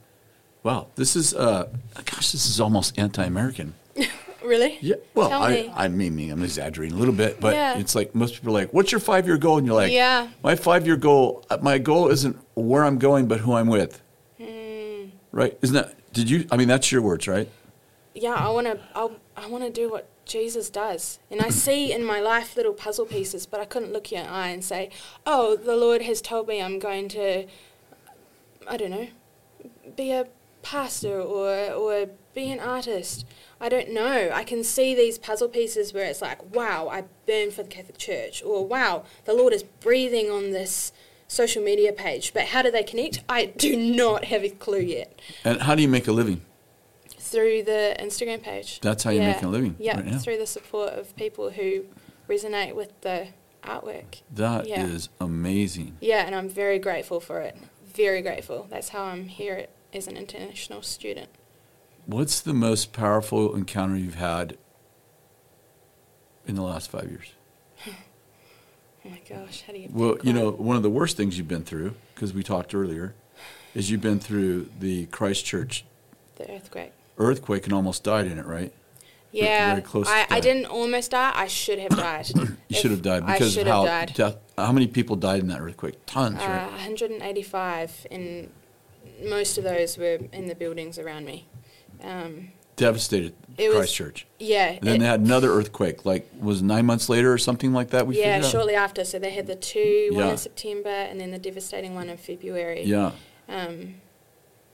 Wow, 0.62 0.88
this 0.96 1.16
is 1.16 1.35
uh, 1.35 1.68
gosh, 1.94 2.33
this 2.33 2.46
is 2.46 2.61
almost 2.61 2.98
anti-American. 2.98 3.74
Really? 4.44 4.79
Yeah. 4.81 4.96
Well, 5.14 5.29
Tell 5.29 5.42
I, 5.42 5.51
me. 5.51 5.72
I 5.74 5.88
mean, 5.88 6.14
me, 6.14 6.31
I'm 6.31 6.42
exaggerating 6.42 6.96
a 6.96 6.98
little 7.01 7.14
bit, 7.14 7.40
but 7.40 7.55
Yeah. 7.55 7.79
it's 7.79 7.94
like 7.94 8.14
most 8.14 8.35
people 8.35 8.51
are 8.51 8.61
like, 8.61 8.72
"What's 8.72 8.92
your 8.92 9.01
five 9.01 9.27
year 9.27 9.37
goal?" 9.37 9.59
And 9.59 9.66
you're 9.66 9.74
like, 9.74 9.90
Yeah. 9.92 10.29
my 10.44 10.55
five 10.55 10.87
year 10.87 10.96
goal. 10.96 11.44
uh, 11.51 11.59
My 11.61 11.79
goal 11.79 12.09
isn't 12.09 12.37
where 12.55 12.85
I'm 12.85 12.98
going, 12.98 13.27
but 13.27 13.40
who 13.40 13.55
I'm 13.55 13.66
with." 13.68 14.01
Hmm. 14.38 15.07
Right? 15.33 15.59
Isn't 15.62 15.74
that? 15.74 15.94
Did 16.12 16.31
you? 16.31 16.46
I 16.53 16.57
mean, 16.57 16.68
that's 16.68 16.90
your 16.92 17.03
words, 17.03 17.27
right? 17.29 17.48
yeah, 18.14 18.35
I 18.35 18.48
want 18.51 18.66
to 18.66 18.81
I, 18.96 19.09
I 19.37 19.46
want 19.46 19.62
to 19.62 19.70
do 19.70 19.88
what 19.88 20.09
Jesus 20.24 20.70
does. 20.70 21.20
And 21.31 21.40
I 21.40 21.51
see 21.51 21.92
in 21.92 22.03
my 22.05 22.18
life 22.20 22.57
little 22.57 22.72
puzzle 22.72 23.07
pieces, 23.07 23.46
but 23.46 23.61
I 23.61 23.64
couldn't 23.64 23.92
look 23.92 24.11
you 24.11 24.18
in 24.18 24.24
the 24.24 24.31
eye 24.31 24.48
and 24.48 24.64
say, 24.64 24.90
"Oh, 25.24 25.55
the 25.57 25.77
Lord 25.77 26.03
has 26.03 26.20
told 26.20 26.48
me 26.48 26.61
I'm 26.61 26.79
going 26.81 27.09
to 27.11 27.46
I 28.66 28.77
don't 28.77 28.90
know, 28.90 29.09
be 29.96 30.11
a 30.12 30.27
pastor 30.62 31.20
or 31.20 31.72
or 31.72 32.07
be 32.42 32.51
an 32.51 32.61
artist." 32.61 33.24
I 33.61 33.68
don't 33.68 33.90
know. 33.90 34.31
I 34.33 34.44
can 34.44 34.62
see 34.62 34.94
these 34.94 35.18
puzzle 35.18 35.48
pieces 35.48 35.92
where 35.92 36.05
it's 36.05 36.22
like, 36.22 36.38
"Wow, 36.55 36.88
I 36.88 37.05
burn 37.27 37.51
for 37.51 37.62
the 37.64 37.68
Catholic 37.68 37.98
Church," 37.98 38.42
or 38.42 38.64
"Wow, 38.64 39.05
the 39.24 39.35
Lord 39.35 39.53
is 39.53 39.62
breathing 39.62 40.31
on 40.31 40.53
this 40.53 40.92
social 41.27 41.62
media 41.62 41.92
page." 41.92 42.33
But 42.33 42.44
how 42.53 42.62
do 42.62 42.70
they 42.70 42.85
connect? 42.85 43.22
I 43.29 43.46
do 43.66 43.77
not 43.77 44.27
have 44.27 44.44
a 44.44 44.51
clue 44.51 44.81
yet. 44.98 45.20
And 45.44 45.62
how 45.62 45.74
do 45.74 45.83
you 45.83 45.88
make 45.88 46.09
a 46.09 46.12
living? 46.12 46.40
through 47.20 47.62
the 47.62 47.94
Instagram 48.01 48.42
page. 48.42 48.81
That's 48.81 49.03
how 49.05 49.11
you're 49.11 49.22
making 49.22 49.44
a 49.44 49.51
living 49.51 49.77
Yeah, 49.79 50.01
right 50.01 50.20
through 50.20 50.38
the 50.38 50.46
support 50.46 50.94
of 50.94 51.14
people 51.14 51.51
who 51.51 51.85
resonate 52.27 52.74
with 52.74 52.98
the 53.03 53.29
artwork. 53.62 54.22
That 54.35 54.66
is 54.66 55.09
Yeah. 55.20 55.27
amazing. 55.27 55.96
Yeah, 56.01 56.24
and 56.24 56.35
I'm 56.35 56.48
very 56.48 56.79
grateful 56.79 57.20
for 57.20 57.40
it. 57.42 57.57
Very 57.85 58.22
grateful. 58.22 58.66
That's 58.70 58.90
how 58.90 59.05
I'm 59.05 59.27
here 59.27 59.66
as 59.92 60.07
an 60.07 60.16
international 60.16 60.83
student. 60.83 61.29
What's 62.09 62.40
the 62.40 62.55
most 62.55 62.94
powerful 62.94 63.55
encounter 63.55 63.94
you've 63.94 64.14
had 64.14 64.57
in 66.47 66.55
the 66.55 66.62
last 66.62 66.90
five 66.90 67.11
years? 67.11 67.33
Oh 69.07 69.11
my 69.11 69.21
gosh, 69.29 69.62
how 69.66 69.73
do 69.73 69.79
you? 69.79 69.88
Well, 69.92 70.16
you 70.23 70.33
know, 70.33 70.51
one? 70.51 70.77
of 70.77 70.83
the 70.83 70.90
worst 70.90 71.16
things 71.16 71.38
you've 71.38 71.49
been 71.49 71.62
through, 71.64 71.94
because 72.14 72.35
we 72.35 72.42
talked 72.42 72.75
earlier, 72.75 73.14
is 73.73 73.90
you've 73.90 74.01
been 74.03 74.18
through 74.18 74.68
the 74.81 75.07
Christchurch 75.07 75.85
the 76.37 76.51
earthquake. 76.53 76.92
earthquake 77.16 77.64
and 77.64 77.73
almost 77.73 78.03
died 78.03 78.27
in 78.27 78.38
it, 78.38 78.44
right? 78.44 78.73
Yeah, 79.31 79.71
very 79.71 79.83
close 79.83 80.09
to 80.09 80.12
I, 80.12 80.27
I 80.29 80.40
didn't 80.40 80.66
almost 80.66 81.12
die. 81.12 81.33
I 81.35 81.47
should 81.47 81.79
have 81.79 81.97
died. 81.97 82.27
You 82.68 82.77
should 82.77 82.90
have 82.90 83.03
died 83.03 83.25
because 83.25 83.57
of 83.57 83.66
how 83.68 83.87
died. 83.87 84.12
death. 84.14 84.37
How 84.59 84.73
many 84.73 84.88
people 84.88 85.14
died 85.16 85.40
in 85.40 85.47
that 85.49 85.61
earthquake? 85.61 85.94
Tons, 86.05 86.40
Uh, 86.42 86.47
right? 86.47 86.71
185, 86.73 88.07
and 88.11 88.51
most 89.25 89.57
of 89.59 89.64
those 89.64 89.97
were 89.97 90.18
in 90.33 90.49
the 90.49 90.55
buildings 90.57 90.99
around 90.99 91.25
me. 91.25 91.47
Um, 92.02 92.52
Devastated 92.76 93.34
it 93.56 93.68
was- 93.70 93.78
Christchurch. 93.78 94.26
yeah. 94.38 94.68
And 94.70 94.80
then 94.82 94.96
it- 94.96 94.98
they 95.00 95.06
had 95.06 95.20
another 95.20 95.50
earthquake, 95.52 96.04
like 96.04 96.28
was 96.38 96.62
nine 96.62 96.87
months 96.87 97.08
later 97.08 97.32
or 97.32 97.38
something 97.38 97.72
like 97.72 97.90
that. 97.90 98.06
We 98.06 98.18
yeah, 98.18 98.34
figured 98.37 98.44
out? 98.44 98.50
shortly 98.52 98.74
after. 98.76 99.04
So 99.04 99.18
they 99.18 99.30
had 99.30 99.46
the 99.48 99.56
two, 99.56 100.11
one 100.12 100.28
in 100.28 100.37
September 100.37 100.88
and 100.88 101.20
then 101.20 101.32
the 101.32 101.38
devastating 101.38 101.94
one 101.96 102.08
in 102.08 102.16
February. 102.16 102.84
Yeah, 102.84 103.12
Um, 103.48 103.96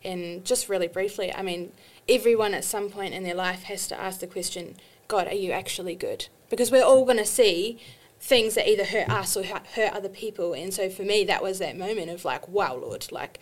and 0.05 0.45
just 0.45 0.69
really 0.69 0.87
briefly, 0.89 1.33
I 1.33 1.41
mean, 1.43 1.73
everyone 2.09 2.53
at 2.53 2.65
some 2.65 2.91
point 2.91 3.15
in 3.15 3.23
their 3.23 3.35
life 3.35 3.63
has 3.65 3.87
to 3.89 3.99
ask 3.99 4.21
the 4.21 4.27
question, 4.27 4.77
God, 5.09 5.27
are 5.27 5.35
you 5.35 5.53
actually 5.53 5.95
good? 5.95 6.29
Because 6.51 6.71
we're 6.71 6.85
all 6.85 7.05
going 7.07 7.17
to 7.17 7.25
see 7.25 7.79
things 8.21 8.55
that 8.55 8.69
either 8.69 8.85
hurt 8.85 9.09
us 9.09 9.35
or 9.37 9.45
hurt 9.45 9.93
other 9.95 10.09
people. 10.11 10.53
And 10.53 10.75
so 10.75 10.91
for 10.91 11.03
me, 11.05 11.25
that 11.25 11.43
was 11.43 11.59
that 11.59 11.77
moment 11.79 12.11
of 12.11 12.25
like, 12.27 12.47
wow, 12.49 12.75
Lord, 12.77 13.11
like, 13.11 13.39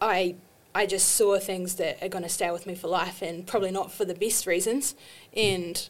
I. 0.00 0.36
I 0.74 0.86
just 0.86 1.08
saw 1.10 1.38
things 1.38 1.76
that 1.76 2.02
are 2.02 2.08
going 2.08 2.24
to 2.24 2.28
stay 2.28 2.50
with 2.50 2.66
me 2.66 2.74
for 2.74 2.88
life, 2.88 3.22
and 3.22 3.46
probably 3.46 3.70
not 3.70 3.92
for 3.92 4.04
the 4.04 4.14
best 4.14 4.46
reasons. 4.46 4.94
And 5.32 5.88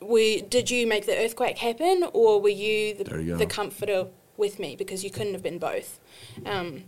we 0.00 0.42
did 0.42 0.70
you 0.70 0.86
make 0.86 1.06
the 1.06 1.16
earthquake 1.16 1.58
happen, 1.58 2.04
or 2.12 2.40
were 2.40 2.48
you 2.48 2.94
the, 2.94 3.22
you 3.22 3.36
the 3.36 3.46
comforter 3.46 4.08
with 4.36 4.58
me? 4.58 4.76
Because 4.76 5.04
you 5.04 5.10
couldn't 5.10 5.32
have 5.32 5.42
been 5.42 5.58
both. 5.58 6.00
Um, 6.44 6.84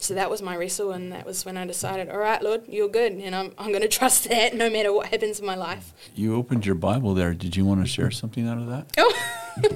so 0.00 0.14
that 0.14 0.30
was 0.30 0.40
my 0.40 0.56
wrestle, 0.56 0.92
and 0.92 1.10
that 1.12 1.26
was 1.26 1.44
when 1.44 1.56
I 1.56 1.66
decided, 1.66 2.08
all 2.08 2.18
right, 2.18 2.40
Lord, 2.40 2.62
you're 2.68 2.88
good, 2.88 3.12
and 3.12 3.34
I'm, 3.34 3.52
I'm 3.58 3.70
going 3.70 3.82
to 3.88 3.88
trust 3.88 4.28
that 4.28 4.54
no 4.54 4.70
matter 4.70 4.92
what 4.92 5.08
happens 5.08 5.40
in 5.40 5.46
my 5.46 5.56
life. 5.56 5.92
you 6.14 6.36
opened 6.36 6.64
your 6.64 6.76
Bible 6.76 7.14
there. 7.14 7.34
Did 7.34 7.56
you 7.56 7.64
want 7.64 7.80
to 7.80 7.86
share 7.86 8.10
something 8.12 8.46
out 8.48 8.58
of 8.58 8.66
that, 8.68 8.86
Oh, 8.98 9.14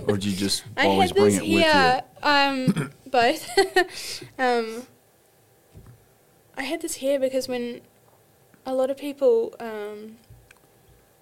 or 0.07 0.15
did 0.17 0.27
you 0.27 0.37
just 0.37 0.63
always 0.77 1.11
bring 1.13 1.35
it 1.35 1.43
here, 1.43 2.03
with 2.03 2.05
you? 2.23 2.29
um, 2.29 2.91
both. 3.11 4.23
um, 4.39 4.87
I 6.57 6.65
had 6.65 6.83
this 6.83 6.95
here 6.95 7.19
because 7.19 7.49
when 7.49 7.81
a 8.67 8.75
lot 8.75 8.91
of 8.91 8.97
people 8.97 9.55
um, 9.59 10.17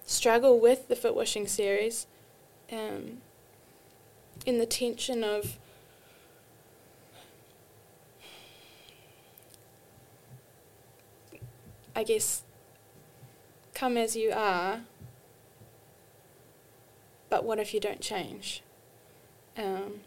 struggle 0.05 0.61
with 0.61 0.89
the 0.89 0.97
foot 0.97 1.15
washing 1.15 1.47
series, 1.47 2.07
um, 2.73 3.19
in 4.47 4.59
the 4.59 4.67
tension 4.67 5.23
of 5.23 5.59
I 11.95 12.05
guess, 12.05 12.45
come 13.75 13.97
as 13.97 14.17
you 14.17 14.33
are, 14.33 14.83
but 17.29 17.45
what 17.45 17.59
if 17.59 17.75
you 17.75 17.81
don't 17.81 18.01
change? 18.01 18.63
Um, 19.59 20.01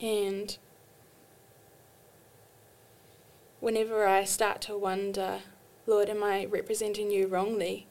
and 0.00 0.58
whenever 3.66 4.06
I 4.06 4.22
start 4.22 4.60
to 4.60 4.78
wonder, 4.78 5.40
Lord, 5.88 6.08
am 6.08 6.22
I 6.22 6.44
representing 6.44 7.10
you 7.10 7.26
wrongly 7.26 7.88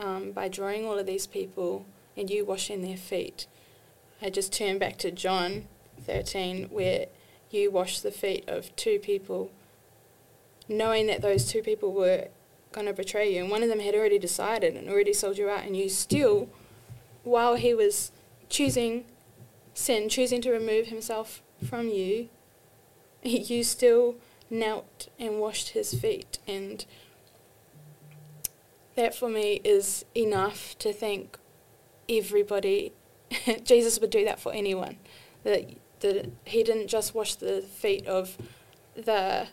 um, 0.00 0.30
by 0.30 0.46
drawing 0.46 0.86
all 0.86 0.96
of 0.96 1.06
these 1.06 1.26
people 1.26 1.84
and 2.16 2.30
you 2.30 2.44
washing 2.44 2.82
their 2.82 2.96
feet? 2.96 3.48
I 4.22 4.30
just 4.30 4.52
turn 4.52 4.78
back 4.78 4.96
to 4.98 5.10
John 5.10 5.66
13, 6.06 6.68
where 6.70 7.06
you 7.50 7.68
wash 7.68 7.98
the 7.98 8.12
feet 8.12 8.48
of 8.48 8.76
two 8.76 9.00
people, 9.00 9.50
knowing 10.68 11.08
that 11.08 11.20
those 11.20 11.50
two 11.50 11.62
people 11.62 11.92
were 11.92 12.28
going 12.70 12.86
to 12.86 12.92
betray 12.92 13.34
you. 13.34 13.42
And 13.42 13.50
one 13.50 13.64
of 13.64 13.68
them 13.68 13.80
had 13.80 13.96
already 13.96 14.20
decided 14.20 14.76
and 14.76 14.88
already 14.88 15.12
sold 15.12 15.36
you 15.36 15.50
out. 15.50 15.64
And 15.64 15.76
you 15.76 15.88
still, 15.88 16.48
while 17.24 17.56
he 17.56 17.74
was 17.74 18.12
choosing 18.48 19.04
sin, 19.74 20.08
choosing 20.08 20.40
to 20.42 20.52
remove 20.52 20.86
himself 20.86 21.42
from 21.68 21.88
you, 21.88 22.28
you 23.24 23.64
still 23.64 24.14
knelt 24.50 25.08
and 25.18 25.38
washed 25.38 25.70
his 25.70 25.94
feet. 25.94 26.38
And 26.46 26.84
that 28.94 29.14
for 29.14 29.28
me 29.28 29.60
is 29.64 30.04
enough 30.14 30.78
to 30.78 30.92
think 30.92 31.38
everybody, 32.08 32.92
Jesus 33.64 34.00
would 34.00 34.10
do 34.10 34.24
that 34.24 34.40
for 34.40 34.52
anyone. 34.52 34.96
That, 35.44 35.70
that 36.00 36.30
he 36.44 36.62
didn't 36.62 36.88
just 36.88 37.14
wash 37.14 37.34
the 37.34 37.62
feet 37.62 38.06
of 38.06 38.36
the 38.94 39.48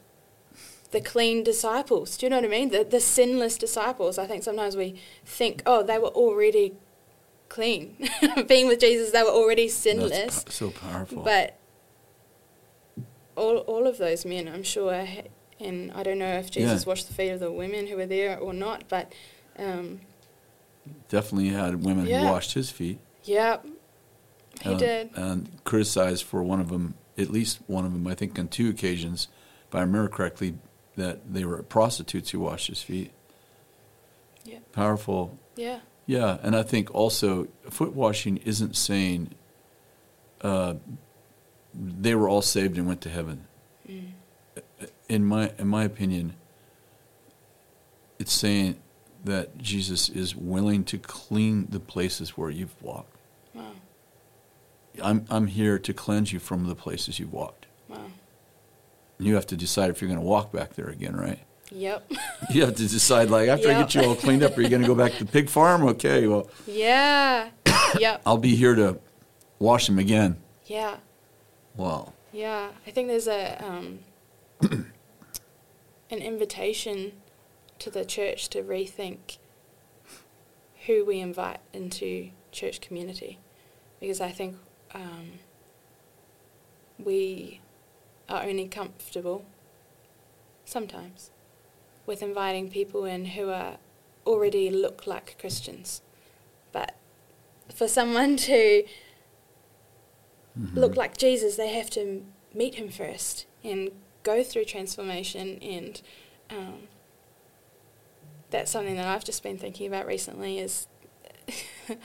the 0.92 1.02
clean 1.02 1.44
disciples. 1.44 2.16
Do 2.16 2.26
you 2.26 2.30
know 2.30 2.38
what 2.38 2.46
I 2.46 2.48
mean? 2.48 2.70
The 2.70 2.84
the 2.84 3.02
sinless 3.02 3.58
disciples. 3.58 4.18
I 4.18 4.28
think 4.28 4.44
sometimes 4.44 4.78
we 4.78 4.96
think, 5.26 5.62
oh, 5.66 5.84
they 5.84 5.98
were 5.98 6.10
already 6.10 6.74
clean. 7.50 7.98
Being 8.48 8.68
with 8.68 8.80
Jesus, 8.80 9.12
they 9.12 9.24
were 9.24 9.30
already 9.30 9.68
sinless. 9.68 10.44
That's 10.44 10.56
so 10.56 10.72
powerful. 10.72 11.24
But 11.24 11.58
all 13.36 13.58
all 13.60 13.88
of 13.88 13.98
those 13.98 14.26
men, 14.26 14.48
I'm 14.48 14.64
sure, 14.64 15.08
and 15.60 15.92
I 15.94 16.04
don't 16.04 16.20
know 16.20 16.34
if 16.40 16.52
Jesus 16.52 16.84
Yeah. 16.84 16.90
washed 16.90 17.08
the 17.08 17.14
feet 17.14 17.30
of 17.30 17.40
the 17.40 17.52
women 17.52 17.88
who 17.88 17.96
were 17.98 18.06
there 18.06 18.38
or 18.40 18.54
not, 18.54 18.84
but 18.90 19.12
um, 19.58 20.02
Definitely 21.10 21.50
had 21.50 21.84
women 21.84 22.06
Yeah. 22.06 22.22
who 22.22 22.32
washed 22.32 22.54
his 22.54 22.70
feet. 22.70 23.00
Yep. 23.24 23.66
he 24.62 24.70
uh, 24.70 24.78
did. 24.78 25.10
And 25.16 25.50
criticized 25.64 26.24
for 26.24 26.44
one 26.44 26.60
of 26.62 26.70
them, 26.70 26.94
at 27.18 27.30
least 27.30 27.60
one 27.68 27.86
of 27.86 27.92
them, 27.94 28.06
I 28.08 28.14
think 28.16 28.38
on 28.40 28.48
two 28.48 28.70
occasions, 28.70 29.28
if 29.68 29.74
I 29.76 29.82
remember 29.82 30.08
correctly, 30.10 30.56
that 30.96 31.34
they 31.34 31.44
were 31.44 31.62
prostitutes 31.64 32.30
who 32.30 32.40
washed 32.40 32.68
his 32.68 32.82
feet. 32.82 33.12
Yeah. 34.46 34.60
Powerful. 34.72 35.38
Yeah, 35.56 35.80
Yeah, 36.06 36.38
and 36.44 36.56
I 36.56 36.62
think 36.64 36.94
also 36.94 37.48
foot 37.70 37.94
washing 37.94 38.38
isn't 38.38 38.76
saying 38.76 39.32
uh, 40.42 40.76
they 41.78 42.16
were 42.16 42.30
all 42.30 42.42
saved 42.42 42.78
and 42.78 42.88
went 42.88 43.02
to 43.02 43.10
heaven. 43.10 43.46
Mm. 43.90 44.12
In 45.10 45.26
my 45.26 45.52
in 45.58 45.68
my 45.68 45.84
opinion, 45.84 46.36
it's 48.20 48.34
saying 48.34 48.80
that 49.24 49.58
Jesus 49.58 50.10
is 50.10 50.36
willing 50.36 50.84
to 50.86 50.98
clean 50.98 51.68
the 51.70 51.80
places 51.80 52.38
where 52.38 52.50
you've 52.50 52.82
walked. 52.82 53.16
wow, 53.54 53.72
I'm 55.04 55.26
I'm 55.30 55.48
here 55.48 55.78
to 55.80 55.94
cleanse 55.94 56.32
you 56.32 56.40
from 56.40 56.68
the 56.68 56.76
places 56.76 57.20
you've 57.20 57.34
walked. 57.34 57.66
wow. 57.90 57.98
You 59.20 59.36
have 59.36 59.48
to 59.48 59.58
decide 59.58 59.90
if 59.90 60.02
you're 60.02 60.10
going 60.10 60.20
to 60.20 60.26
walk 60.26 60.52
back 60.52 60.74
there 60.74 60.88
again, 60.88 61.16
right? 61.16 61.40
Yep. 61.72 62.12
You 62.52 62.62
have 62.62 62.76
to 62.76 62.88
decide, 62.88 63.32
like, 63.32 63.50
after 63.50 63.70
I 63.72 63.74
get 63.74 63.96
you 63.96 64.04
all 64.04 64.16
cleaned 64.16 64.44
up, 64.44 64.56
are 64.56 64.62
you 64.62 64.70
going 64.70 64.84
to 64.84 64.88
go 64.88 64.94
back 64.94 65.14
to 65.14 65.24
the 65.26 65.32
pig 65.32 65.50
farm? 65.50 65.84
Okay, 65.84 66.28
well, 66.28 66.48
yeah. 66.68 67.50
yep. 67.98 68.22
I'll 68.26 68.38
be 68.38 68.56
here 68.56 68.76
to 68.76 69.00
wash 69.58 69.88
them 69.88 69.98
again. 69.98 70.38
Yeah. 70.68 70.98
Wow. 71.78 72.14
Yeah, 72.32 72.70
I 72.86 72.92
think 72.92 73.08
there's 73.08 73.28
a 73.28 73.64
um, 73.64 74.00
an 74.62 74.92
invitation 76.10 77.14
to 77.80 77.90
the 77.90 78.06
church 78.06 78.50
to 78.50 78.62
rethink 78.62 79.38
who 80.86 81.04
we 81.04 81.20
invite 81.20 81.60
into 81.74 82.30
church 82.52 82.80
community, 82.80 83.40
because 84.00 84.22
I 84.22 84.32
think 84.32 84.58
um, 84.94 85.40
we 87.04 87.62
are 88.30 88.44
only 88.44 88.68
comfortable 88.68 89.46
sometimes 90.64 91.32
with 92.06 92.22
inviting 92.22 92.70
people 92.70 93.06
in 93.06 93.26
who 93.26 93.50
are 93.50 93.78
already 94.26 94.70
look 94.70 95.06
like 95.08 95.38
Christians, 95.40 96.02
but 96.72 96.96
for 97.74 97.88
someone 97.88 98.38
to 98.50 98.84
Mm-hmm. 100.60 100.80
look 100.80 100.96
like 100.96 101.18
Jesus, 101.18 101.58
they 101.58 101.74
have 101.74 101.90
to 101.92 102.24
meet 102.54 102.76
him 102.76 102.90
first 102.90 103.46
and 103.64 103.92
go 104.24 104.44
through 104.44 104.66
transformation. 104.66 105.60
And 105.62 106.02
um, 106.50 106.88
that's 108.52 108.72
something 108.72 108.96
that 108.96 109.06
I've 109.08 109.26
just 109.26 109.44
been 109.44 109.58
thinking 109.58 109.88
about 109.88 110.06
recently 110.06 110.60
is 110.60 110.88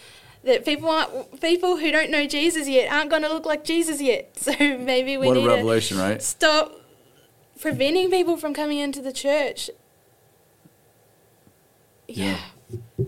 that 0.45 0.65
people 0.65 0.89
aren't 0.89 1.41
people 1.41 1.77
who 1.77 1.93
don't 1.93 2.11
know 2.11 2.27
Jesus 2.27 2.69
yet 2.69 2.93
aren't 2.93 3.11
going 3.11 3.23
to 3.23 3.29
look 3.29 3.47
like 3.47 3.65
Jesus 3.65 4.01
yet. 4.01 4.31
So 4.41 4.53
maybe 4.59 5.17
we 5.17 5.29
what 5.29 5.37
a 5.37 5.41
need 5.41 5.47
revelation, 5.47 5.99
to 5.99 6.03
right? 6.03 6.23
stop 6.23 6.73
preventing 7.61 8.11
people 8.11 8.37
from 8.37 8.55
coming 8.55 8.79
into 8.79 9.01
the 9.03 9.13
church. 9.13 9.71
Yeah. 12.09 12.39
Yeah. 12.99 13.07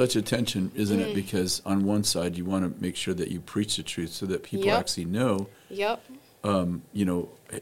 Such 0.00 0.16
a 0.16 0.22
tension, 0.22 0.72
isn't 0.74 0.98
it? 0.98 1.08
Mm. 1.08 1.14
Because 1.14 1.60
on 1.66 1.84
one 1.84 2.04
side, 2.04 2.34
you 2.38 2.46
want 2.46 2.64
to 2.74 2.82
make 2.82 2.96
sure 2.96 3.12
that 3.12 3.28
you 3.30 3.38
preach 3.38 3.76
the 3.76 3.82
truth 3.82 4.14
so 4.14 4.24
that 4.24 4.42
people 4.42 4.64
Yep. 4.64 4.78
actually 4.78 5.04
know. 5.04 5.48
Yep. 5.68 6.02
Um, 6.42 6.80
you 6.94 7.04
know, 7.04 7.28
eh, 7.52 7.58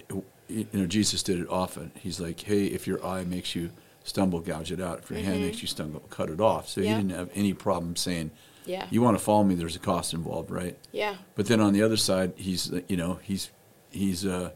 you 0.48 0.66
know, 0.72 0.86
Jesus 0.86 1.24
did 1.24 1.40
it 1.40 1.48
often. 1.50 1.90
He's 2.00 2.20
like, 2.20 2.38
"Hey, 2.38 2.66
if 2.66 2.86
your 2.86 3.04
eye 3.04 3.24
makes 3.24 3.56
you 3.56 3.70
stumble, 4.04 4.38
gouge 4.38 4.70
it 4.70 4.80
out. 4.80 5.00
If 5.00 5.10
your 5.10 5.18
hand 5.18 5.38
Mhm. 5.40 5.46
makes 5.46 5.62
you 5.62 5.66
stumble, 5.66 5.98
cut 6.10 6.30
it 6.30 6.40
off." 6.40 6.68
So 6.68 6.80
Yeah. 6.80 6.90
he 6.90 7.02
didn't 7.02 7.16
have 7.18 7.30
any 7.34 7.54
problem 7.54 7.96
saying, 7.96 8.30
Yeah. 8.64 8.86
"You 8.88 9.02
want 9.02 9.18
to 9.18 9.24
follow 9.24 9.42
me? 9.42 9.56
There's 9.56 9.74
a 9.74 9.80
cost 9.80 10.14
involved, 10.14 10.52
right?" 10.52 10.76
Yeah. 10.92 11.16
But 11.34 11.46
then 11.46 11.60
on 11.60 11.72
the 11.72 11.82
other 11.82 11.96
side, 11.96 12.34
he's 12.36 12.70
you 12.86 12.96
know 12.96 13.18
he's 13.20 13.50
he's 13.90 14.24
uh, 14.24 14.50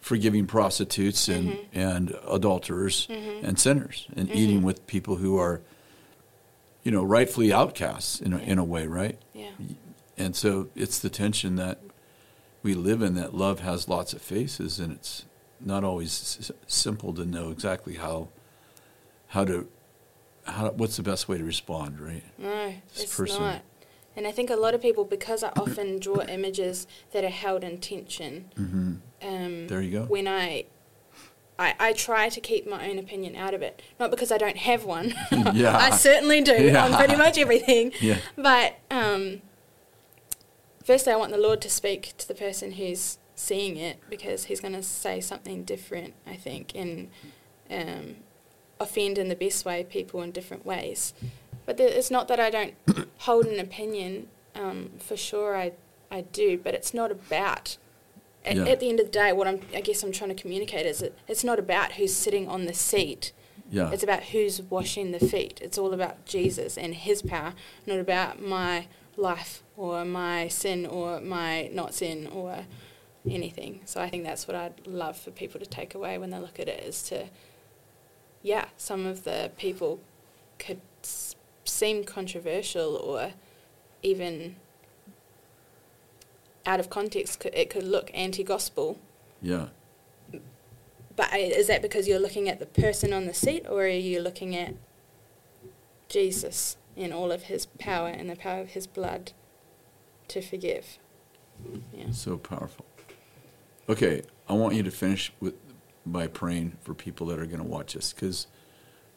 forgiving 0.00 0.46
prostitutes 0.46 1.28
and 1.28 1.50
Mhm. 1.50 1.58
and 1.74 2.16
adulterers 2.26 3.06
Mhm. 3.10 3.44
and 3.44 3.58
sinners 3.58 4.06
and 4.16 4.30
Mhm. 4.30 4.34
eating 4.34 4.62
with 4.62 4.86
people 4.86 5.16
who 5.16 5.36
are 5.36 5.60
you 6.82 6.90
know 6.90 7.02
rightfully 7.02 7.52
outcasts 7.52 8.20
in 8.20 8.32
a, 8.32 8.38
in 8.38 8.58
a 8.58 8.64
way, 8.64 8.86
right? 8.86 9.18
Yeah. 9.34 9.50
And 10.18 10.36
so 10.36 10.68
it's 10.74 10.98
the 10.98 11.10
tension 11.10 11.56
that 11.56 11.80
we 12.62 12.74
live 12.74 13.02
in 13.02 13.14
that 13.14 13.34
love 13.34 13.60
has 13.60 13.88
lots 13.88 14.12
of 14.12 14.22
faces 14.22 14.78
and 14.78 14.92
it's 14.92 15.24
not 15.60 15.84
always 15.84 16.38
s- 16.40 16.50
simple 16.66 17.12
to 17.14 17.24
know 17.24 17.50
exactly 17.50 17.94
how 17.94 18.28
how 19.28 19.44
to 19.44 19.68
how 20.44 20.70
what's 20.72 20.96
the 20.96 21.02
best 21.02 21.28
way 21.28 21.38
to 21.38 21.44
respond, 21.44 22.00
right? 22.00 22.24
No, 22.38 22.74
This 22.92 23.04
it's 23.04 23.16
person- 23.16 23.42
not. 23.42 23.62
And 24.14 24.26
I 24.26 24.30
think 24.32 24.50
a 24.50 24.56
lot 24.56 24.74
of 24.74 24.82
people, 24.82 25.06
because 25.06 25.42
I 25.42 25.48
often 25.56 25.98
draw 25.98 26.20
images 26.28 26.86
that 27.12 27.24
are 27.24 27.30
held 27.30 27.64
in 27.64 27.78
tension, 27.78 28.50
Mm-hmm. 28.58 28.92
um, 29.26 29.68
There 29.68 29.80
you 29.80 29.90
go. 29.90 30.04
when 30.04 30.28
I, 30.28 30.66
I, 31.58 31.74
I 31.78 31.92
try 31.92 32.28
to 32.28 32.40
keep 32.40 32.66
my 32.66 32.88
own 32.88 32.98
opinion 32.98 33.36
out 33.36 33.54
of 33.54 33.62
it. 33.62 33.82
Not 34.00 34.10
because 34.10 34.32
I 34.32 34.38
don't 34.38 34.56
have 34.56 34.84
one. 34.84 35.14
Yeah. 35.54 35.76
I 35.76 35.90
certainly 35.90 36.40
do 36.40 36.74
on 36.74 36.94
pretty 36.94 37.16
much 37.16 37.38
everything. 37.38 37.92
Yeah. 38.00 38.18
But 38.36 38.78
um, 38.90 39.42
firstly, 40.84 41.12
I 41.12 41.16
want 41.16 41.32
the 41.32 41.38
Lord 41.38 41.60
to 41.62 41.70
speak 41.70 42.14
to 42.18 42.26
the 42.26 42.34
person 42.34 42.72
who's 42.72 43.18
seeing 43.34 43.76
it 43.76 43.98
because 44.08 44.44
He's 44.44 44.60
going 44.60 44.74
to 44.74 44.82
say 44.82 45.20
something 45.20 45.64
different, 45.64 46.14
I 46.26 46.36
think, 46.36 46.72
and 46.74 47.10
um, 47.70 48.16
offend 48.80 49.18
in 49.18 49.28
the 49.28 49.36
best 49.36 49.64
way 49.64 49.84
people 49.84 50.22
in 50.22 50.32
different 50.32 50.64
ways. 50.64 51.12
But 51.66 51.76
there, 51.76 51.88
it's 51.88 52.10
not 52.10 52.28
that 52.28 52.40
I 52.40 52.50
don't 52.50 52.74
hold 53.18 53.46
an 53.46 53.60
opinion. 53.60 54.28
Um, 54.54 54.90
for 54.98 55.16
sure, 55.16 55.56
I 55.56 55.72
I 56.10 56.22
do, 56.22 56.58
but 56.58 56.74
it's 56.74 56.92
not 56.92 57.10
about. 57.10 57.76
At, 58.44 58.56
Yeah. 58.56 58.64
at 58.66 58.80
the 58.80 58.88
end 58.88 58.98
of 59.00 59.06
the 59.06 59.12
day, 59.12 59.32
what 59.32 59.46
I'm, 59.46 59.60
I 59.74 59.80
guess 59.80 60.02
I'm 60.02 60.10
trying 60.12 60.34
to 60.34 60.40
communicate 60.40 60.84
is 60.86 60.98
that 60.98 61.16
it's 61.28 61.44
not 61.44 61.58
about 61.58 61.92
who's 61.92 62.12
sitting 62.14 62.48
on 62.48 62.64
the 62.64 62.74
seat. 62.74 63.32
Yeah. 63.70 63.90
It's 63.92 64.02
about 64.02 64.24
who's 64.24 64.60
washing 64.62 65.12
the 65.12 65.20
feet. 65.20 65.58
It's 65.62 65.78
all 65.78 65.94
about 65.94 66.26
Jesus 66.26 66.76
and 66.76 66.94
His 66.94 67.22
power, 67.22 67.54
not 67.86 67.98
about 67.98 68.42
my 68.42 68.86
life 69.16 69.62
or 69.76 70.04
my 70.04 70.48
sin 70.48 70.84
or 70.86 71.20
my 71.20 71.68
not 71.72 71.94
sin 71.94 72.26
or 72.26 72.66
anything. 73.28 73.80
So 73.84 74.00
I 74.00 74.10
think 74.10 74.24
that's 74.24 74.46
what 74.48 74.56
I'd 74.56 74.86
love 74.86 75.16
for 75.16 75.30
people 75.30 75.60
to 75.60 75.66
take 75.66 75.94
away 75.94 76.18
when 76.18 76.30
they 76.30 76.38
look 76.38 76.58
at 76.58 76.68
it 76.68 76.82
is 76.84 77.02
to, 77.04 77.26
yeah, 78.42 78.66
some 78.76 79.06
of 79.06 79.24
the 79.24 79.52
people 79.56 80.00
could 80.58 80.80
s- 81.02 81.36
seem 81.64 82.04
controversial 82.04 82.96
or 82.96 83.32
even 84.02 84.56
out 86.66 86.80
of 86.80 86.90
context. 86.90 87.44
It 87.52 87.70
could 87.70 87.84
look 87.84 88.10
anti-gospel. 88.14 88.98
yeah. 89.40 89.68
But 91.14 91.34
is 91.34 91.66
that 91.66 91.82
because 91.82 92.08
you're 92.08 92.18
looking 92.18 92.48
at 92.48 92.58
the 92.58 92.64
person 92.64 93.12
on 93.12 93.26
the 93.26 93.34
seat, 93.34 93.66
or 93.68 93.82
are 93.82 93.88
you 93.88 94.18
looking 94.20 94.56
at 94.56 94.74
Jesus 96.08 96.76
in 96.96 97.12
all 97.12 97.30
of 97.30 97.44
his 97.44 97.66
power 97.66 98.08
and 98.08 98.28
the 98.30 98.36
power 98.36 98.60
of 98.60 98.68
his 98.70 98.86
blood 98.86 99.32
to 100.28 100.40
forgive? 100.40 100.98
Yeah. 101.92 102.10
So 102.12 102.38
powerful. 102.38 102.86
Okay, 103.88 104.22
I 104.48 104.54
want 104.54 104.74
you 104.74 104.82
to 104.84 104.90
finish 104.90 105.32
with 105.40 105.54
by 106.04 106.26
praying 106.26 106.78
for 106.82 106.94
people 106.94 107.26
that 107.28 107.38
are 107.38 107.46
going 107.46 107.60
to 107.60 107.66
watch 107.68 107.92
this 107.94 108.12
because 108.12 108.46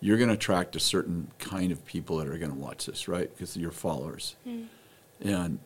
you're 0.01 0.17
going 0.17 0.27
to 0.27 0.35
attract 0.35 0.75
a 0.75 0.79
certain 0.79 1.31
kind 1.39 1.71
of 1.71 1.83
people 1.85 2.17
that 2.17 2.27
are 2.27 2.37
going 2.37 2.51
to 2.51 2.57
watch 2.57 2.85
this, 2.85 3.07
right? 3.07 3.31
Because 3.33 3.55
you're 3.57 3.71
followers, 3.71 4.35
Mm. 4.45 4.67
and 5.21 5.59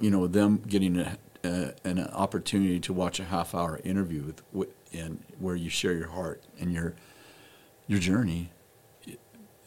you 0.00 0.10
know 0.10 0.26
them 0.26 0.62
getting 0.66 0.98
a, 0.98 1.18
a, 1.44 1.72
an 1.84 2.00
opportunity 2.08 2.80
to 2.80 2.92
watch 2.92 3.20
a 3.20 3.24
half-hour 3.24 3.80
interview 3.84 4.22
with, 4.22 4.42
with 4.52 4.68
and 4.92 5.22
where 5.38 5.54
you 5.54 5.68
share 5.68 5.92
your 5.92 6.08
heart 6.08 6.42
and 6.58 6.72
your 6.72 6.94
your 7.86 7.98
journey, 7.98 8.50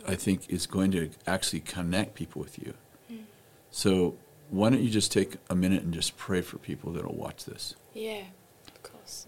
I 0.07 0.15
think, 0.15 0.49
is 0.49 0.65
going 0.67 0.91
to 0.91 1.09
actually 1.25 1.61
connect 1.61 2.15
people 2.15 2.41
with 2.41 2.59
you. 2.59 2.73
Mm. 3.11 3.23
So 3.71 4.15
why 4.49 4.69
don't 4.69 4.81
you 4.81 4.89
just 4.89 5.11
take 5.11 5.37
a 5.49 5.55
minute 5.55 5.83
and 5.83 5.93
just 5.93 6.17
pray 6.17 6.41
for 6.41 6.57
people 6.57 6.91
that 6.93 7.05
will 7.05 7.15
watch 7.15 7.45
this? 7.45 7.75
Yeah, 7.93 8.23
of 8.67 8.83
course. 8.83 9.27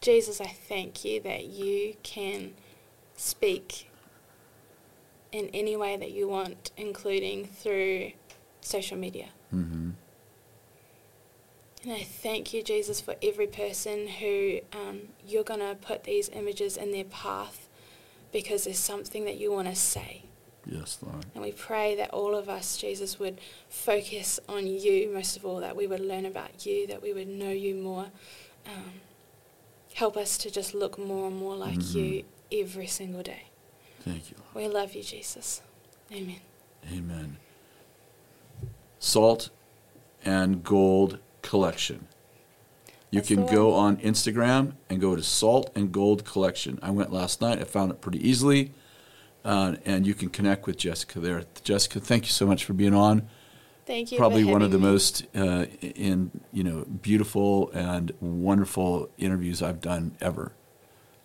Jesus, 0.00 0.40
I 0.40 0.46
thank 0.46 1.04
you 1.04 1.20
that 1.20 1.44
you 1.44 1.94
can 2.02 2.54
speak 3.16 3.89
in 5.32 5.48
any 5.52 5.76
way 5.76 5.96
that 5.96 6.10
you 6.12 6.28
want, 6.28 6.70
including 6.76 7.46
through 7.46 8.12
social 8.60 8.96
media. 8.96 9.28
Mm-hmm. 9.54 9.90
And 11.82 11.92
I 11.92 12.02
thank 12.02 12.52
you, 12.52 12.62
Jesus, 12.62 13.00
for 13.00 13.14
every 13.22 13.46
person 13.46 14.06
who 14.06 14.60
um, 14.72 15.00
you're 15.26 15.44
going 15.44 15.60
to 15.60 15.76
put 15.80 16.04
these 16.04 16.28
images 16.28 16.76
in 16.76 16.92
their 16.92 17.04
path 17.04 17.68
because 18.32 18.64
there's 18.64 18.78
something 18.78 19.24
that 19.24 19.38
you 19.38 19.50
want 19.50 19.68
to 19.68 19.74
say. 19.74 20.24
Yes, 20.66 20.98
Lord. 21.00 21.24
And 21.34 21.42
we 21.42 21.52
pray 21.52 21.96
that 21.96 22.10
all 22.10 22.34
of 22.34 22.48
us, 22.48 22.76
Jesus, 22.76 23.18
would 23.18 23.40
focus 23.68 24.38
on 24.48 24.66
you 24.66 25.10
most 25.12 25.36
of 25.36 25.46
all, 25.46 25.60
that 25.60 25.74
we 25.74 25.86
would 25.86 26.00
learn 26.00 26.26
about 26.26 26.66
you, 26.66 26.86
that 26.88 27.02
we 27.02 27.14
would 27.14 27.28
know 27.28 27.50
you 27.50 27.74
more. 27.74 28.06
Um, 28.66 29.00
help 29.94 30.18
us 30.18 30.36
to 30.38 30.50
just 30.50 30.74
look 30.74 30.98
more 30.98 31.28
and 31.28 31.36
more 31.36 31.56
like 31.56 31.78
mm-hmm. 31.78 31.98
you 31.98 32.24
every 32.52 32.86
single 32.86 33.22
day. 33.22 33.49
Thank 34.00 34.30
you. 34.30 34.36
We 34.54 34.68
love 34.68 34.94
you, 34.94 35.02
Jesus. 35.02 35.62
Amen. 36.12 36.40
Amen. 36.92 37.36
Salt 38.98 39.50
and 40.24 40.62
Gold 40.62 41.18
Collection. 41.42 42.06
You 43.10 43.20
That's 43.20 43.28
can 43.28 43.46
go 43.46 43.74
on 43.74 43.96
Instagram 43.98 44.74
and 44.88 45.00
go 45.00 45.16
to 45.16 45.22
Salt 45.22 45.70
and 45.74 45.90
Gold 45.90 46.24
Collection. 46.24 46.78
I 46.82 46.90
went 46.90 47.12
last 47.12 47.40
night. 47.40 47.60
I 47.60 47.64
found 47.64 47.90
it 47.90 48.00
pretty 48.00 48.26
easily. 48.26 48.72
Uh, 49.44 49.76
and 49.84 50.06
you 50.06 50.14
can 50.14 50.28
connect 50.28 50.66
with 50.66 50.76
Jessica 50.76 51.18
there. 51.18 51.44
Jessica, 51.64 51.98
thank 51.98 52.26
you 52.26 52.30
so 52.30 52.46
much 52.46 52.64
for 52.64 52.72
being 52.72 52.94
on. 52.94 53.28
Thank 53.86 54.12
you. 54.12 54.18
Probably 54.18 54.44
one 54.44 54.62
of 54.62 54.70
the 54.70 54.78
me. 54.78 54.84
most 54.84 55.26
uh, 55.34 55.66
in 55.80 56.30
you 56.52 56.62
know 56.62 56.84
beautiful 56.84 57.70
and 57.72 58.12
wonderful 58.20 59.10
interviews 59.18 59.62
I've 59.62 59.80
done 59.80 60.16
ever. 60.20 60.52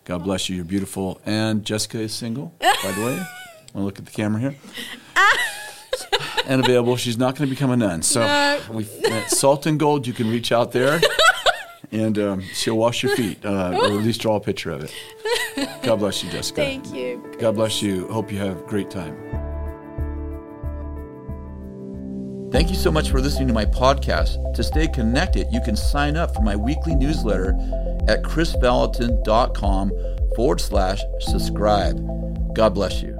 God 0.05 0.23
bless 0.23 0.49
you. 0.49 0.55
You're 0.55 0.65
beautiful. 0.65 1.19
And 1.25 1.65
Jessica 1.65 1.99
is 1.99 2.13
single, 2.13 2.53
by 2.59 2.91
the 2.91 3.05
way. 3.05 3.17
Want 3.73 3.73
to 3.73 3.79
look 3.81 3.99
at 3.99 4.05
the 4.05 4.11
camera 4.11 4.39
here? 4.39 4.55
and 6.47 6.63
available. 6.63 6.95
She's 6.95 7.17
not 7.17 7.35
going 7.35 7.49
to 7.49 7.53
become 7.53 7.71
a 7.71 7.77
nun. 7.77 8.03
So, 8.03 8.21
no. 8.21 8.61
we, 8.69 8.83
salt 9.27 9.65
and 9.65 9.79
gold. 9.79 10.05
You 10.05 10.13
can 10.13 10.29
reach 10.29 10.51
out 10.51 10.71
there, 10.71 11.01
and 11.91 12.17
um, 12.19 12.41
she'll 12.53 12.77
wash 12.77 13.03
your 13.03 13.15
feet, 13.15 13.43
uh, 13.43 13.77
or 13.77 13.85
at 13.85 14.03
least 14.03 14.21
draw 14.21 14.35
a 14.35 14.39
picture 14.39 14.71
of 14.71 14.83
it. 14.83 14.93
God 15.81 15.97
bless 15.97 16.23
you, 16.23 16.29
Jessica. 16.29 16.61
Thank 16.61 16.93
you. 16.93 17.35
God 17.39 17.55
bless 17.55 17.81
you. 17.81 18.07
Hope 18.07 18.31
you 18.31 18.37
have 18.37 18.59
a 18.59 18.63
great 18.67 18.91
time. 18.91 19.17
Thank 22.51 22.69
you 22.69 22.75
so 22.75 22.91
much 22.91 23.09
for 23.09 23.19
listening 23.19 23.47
to 23.47 23.53
my 23.53 23.65
podcast. 23.65 24.53
To 24.53 24.63
stay 24.63 24.87
connected, 24.87 25.47
you 25.51 25.61
can 25.61 25.75
sign 25.75 26.15
up 26.15 26.33
for 26.33 26.41
my 26.41 26.55
weekly 26.55 26.95
newsletter 26.95 27.53
at 28.07 28.23
krisvallotton.com 28.23 29.91
forward 30.35 30.61
slash 30.61 31.01
subscribe. 31.19 31.97
God 32.55 32.73
bless 32.73 33.01
you. 33.01 33.14